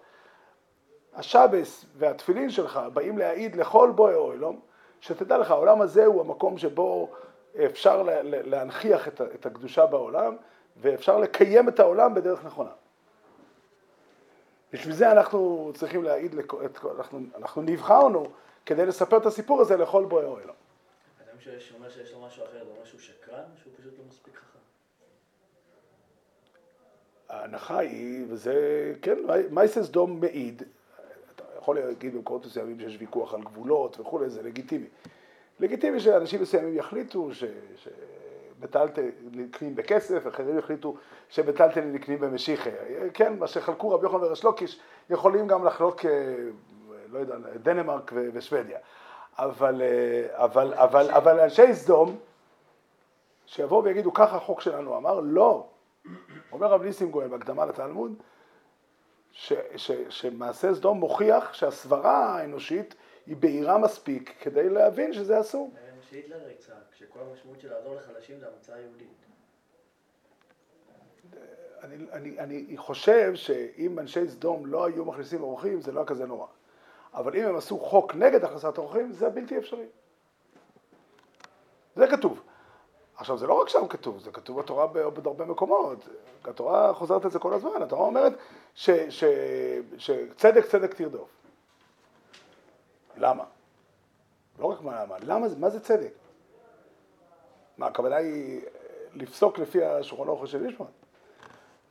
[1.14, 4.60] השבס והתפילין שלך באים להעיד לכל בואי אוהלום,
[5.00, 7.10] שתדע לך, העולם הזה הוא המקום שבו
[7.64, 10.36] אפשר להנכיח את הקדושה בעולם,
[10.76, 12.70] ואפשר לקיים את העולם בדרך נכונה.
[14.72, 16.34] בשביל זה אנחנו צריכים להעיד,
[16.98, 18.26] אנחנו, אנחנו נבחרנו
[18.66, 20.56] כדי לספר את הסיפור הזה לכל בואי אוהלום.
[21.28, 24.58] אדם שאומר שיש לו משהו אחר, זה אומר שהוא שקרן, שהוא פשוט לא מספיק חכם?
[27.28, 28.54] ההנחה היא, וזה,
[29.02, 29.18] כן,
[29.50, 30.62] מייסס דום מעיד,
[31.60, 34.86] יכול להגיד במקומות מסוימים שיש ויכוח על גבולות וכולי, זה לגיטימי.
[35.60, 37.44] לגיטימי שאנשים מסוימים יחליטו ש...
[37.76, 37.88] ש...
[38.60, 40.96] בטלטל נקנים בכסף, אחרים החליטו
[41.28, 42.70] שבטלטל נקנים במשיחי.
[43.14, 44.80] כן, מה שחלקו רבי יוחנן וריש לוקיש
[45.10, 46.10] יכולים גם לחלוק, אה,
[47.10, 48.78] לא יודע, דנמרק ושוודיה.
[49.38, 52.16] אבל, אה, אבל, אבל, אבל אנשי סדום,
[53.46, 55.66] שיבואו ויגידו, ככה החוק שלנו אמר, לא.
[56.52, 58.14] אומר רב ניסים גואל בהקדמה לתלמוד,
[59.32, 62.94] ש, ש, שמעשה סדום מוכיח שהסברה האנושית
[63.26, 65.70] היא בהירה מספיק כדי להבין שזה אסור.
[66.10, 69.08] שהיטלר יצא, כשכל המשמעות של לעזור לחלשים זה המצאה יהודית.
[71.82, 76.26] אני, אני, אני חושב שאם אנשי סדום לא היו מכניסים אורחים, זה לא היה כזה
[76.26, 76.46] נורא.
[77.14, 79.86] אבל אם הם עשו חוק נגד הכנסת אורחים, זה בלתי אפשרי.
[81.96, 82.42] זה כתוב.
[83.20, 86.08] עכשיו, זה לא רק שם כתוב, זה כתוב בתורה בעוד הרבה מקומות.
[86.44, 87.82] התורה חוזרת את זה כל הזמן.
[87.82, 88.32] התורה אומרת
[89.98, 91.28] שצדק צדק תרדוף.
[93.16, 93.44] למה?
[94.58, 96.12] לא רק מה למה, למה, מה זה צדק?
[97.78, 98.60] מה, הכוונה היא
[99.14, 100.90] לפסוק לפי השולחן אוכל של ישמעאל?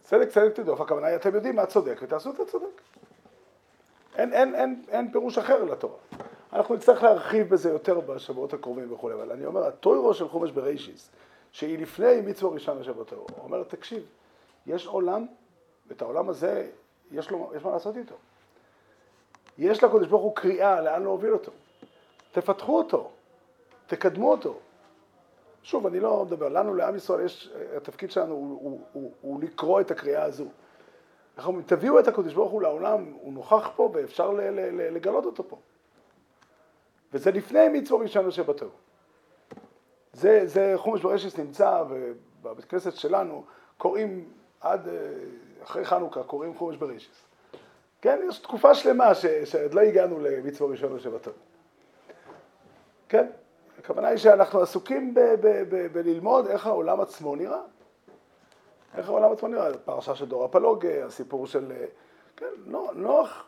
[0.01, 2.81] צדק צדק תדוף, הכוונה היא אתם יודעים מה צודק ותעשו את הצודק.
[4.15, 5.97] אין, אין, אין, אין פירוש אחר לתורה.
[6.53, 11.11] אנחנו נצטרך להרחיב בזה יותר בשבועות הקרובים וכולי, אבל אני אומר, הטוירו של חומש בראשיס,
[11.51, 14.05] שהיא לפני מצווה ראשון לשבתו, אומר, תקשיב,
[14.67, 15.25] יש עולם,
[15.87, 16.69] ואת העולם הזה,
[17.11, 18.15] יש, לו, יש מה לעשות איתו.
[19.57, 21.51] יש לקדוש ברוך הוא קריאה לאן להוביל אותו.
[22.31, 23.09] תפתחו אותו,
[23.87, 24.59] תקדמו אותו.
[25.63, 29.81] שוב, אני לא מדבר, לנו, לעם ישראל, יש, התפקיד שלנו הוא, הוא, הוא, הוא לקרוא
[29.81, 30.45] את הקריאה הזו.
[31.37, 34.31] אנחנו אומרים, תביאו את הקדוש ברוך הוא לעולם, הוא נוכח פה ואפשר
[34.71, 35.57] לגלות אותו פה.
[37.13, 38.69] וזה לפני מצווה ראשון שבתור.
[40.13, 43.43] זה, זה חומש ברשת נמצא, ובבית כנסת שלנו
[43.77, 44.29] קוראים
[44.61, 44.93] עד, אה,
[45.63, 47.11] אחרי חנוכה, קוראים חומש ברשת.
[48.01, 51.33] כן, יש תקופה שלמה שעוד לא הגענו למצווה ראשון שבתור.
[53.09, 53.27] כן,
[53.79, 57.61] הכוונה היא שאנחנו עסוקים ב- ב- ב- בללמוד איך העולם עצמו נראה.
[58.97, 61.85] איך העולם עצמו נראה, פרשה של דור הפלוג, הסיפור של, אה,
[62.37, 63.45] כן, נו- נוח,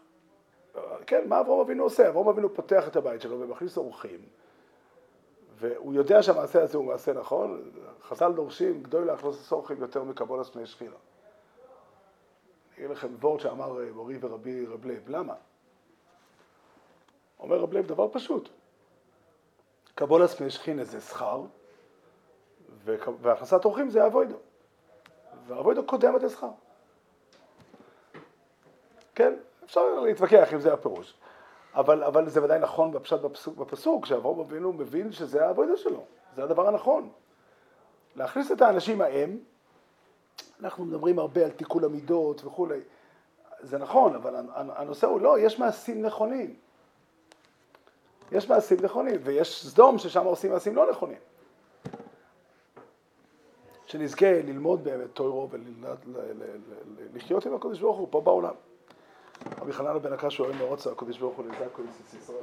[1.08, 2.10] כן, מה אברהם אבינו עושה?
[2.10, 4.20] אברהם אבינו פותח את הבית שלו ומכניס אורחים,
[5.56, 10.66] והוא יודע שהמעשה הזה הוא מעשה נכון, חז"ל דורשים, גדולה הכנסת אורחים יותר מקבול פני
[10.66, 10.92] שכינה.
[10.92, 15.34] אני אגיד לכם וורט שאמר אה, מורי ורבי רב לייב, למה?
[17.40, 18.50] אומר רב לייב דבר פשוט,
[19.96, 21.42] קבלת פני שכינה זה שכר,
[23.22, 24.38] והכנסת אורחים זה עבוידה.
[25.48, 26.52] ואבוידו קודם את השכר.
[29.16, 29.34] כן,
[29.72, 31.14] אפשר להתווכח אם זה הפירוש.
[31.76, 36.04] אבל, אבל זה ודאי נכון בפשט בפסוק, בפסוק שאברהם אבינו מבין שזה האבוידו שלו,
[36.36, 37.10] זה הדבר הנכון.
[38.16, 39.38] להכניס את האנשים ההם,
[40.60, 42.80] אנחנו מדברים הרבה על תיקון המידות וכולי,
[43.60, 46.56] זה נכון, אבל הנושא הוא לא, יש מעשים נכונים.
[48.32, 51.20] יש מעשים נכונים, ויש סדום ששם עושים מעשים לא נכונים.
[53.86, 55.50] שנזכה ללמוד באמת טוירו
[57.14, 58.54] ולחיות עם הקדוש ברוך הוא פה בעולם.
[59.62, 62.38] רבי חנן בן הקש שואל מאורץ הקדוש ברוך הוא לזק כל יסיס ישראל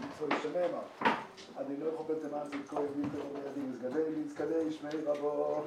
[0.00, 0.78] מצווה ישנמה
[1.58, 5.62] אני לא יכול מעט לתקוע את מילתו בידי מזגדי מזגדי שמי רבו.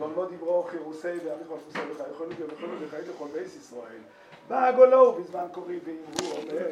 [0.00, 4.00] ללמוד דברו חירוסי ואמיך מפוסי לך יכולים גם יכולים לחיים לכל בייס ישראל.
[4.48, 6.66] בעגולו בזמן קורי ואמרו אומר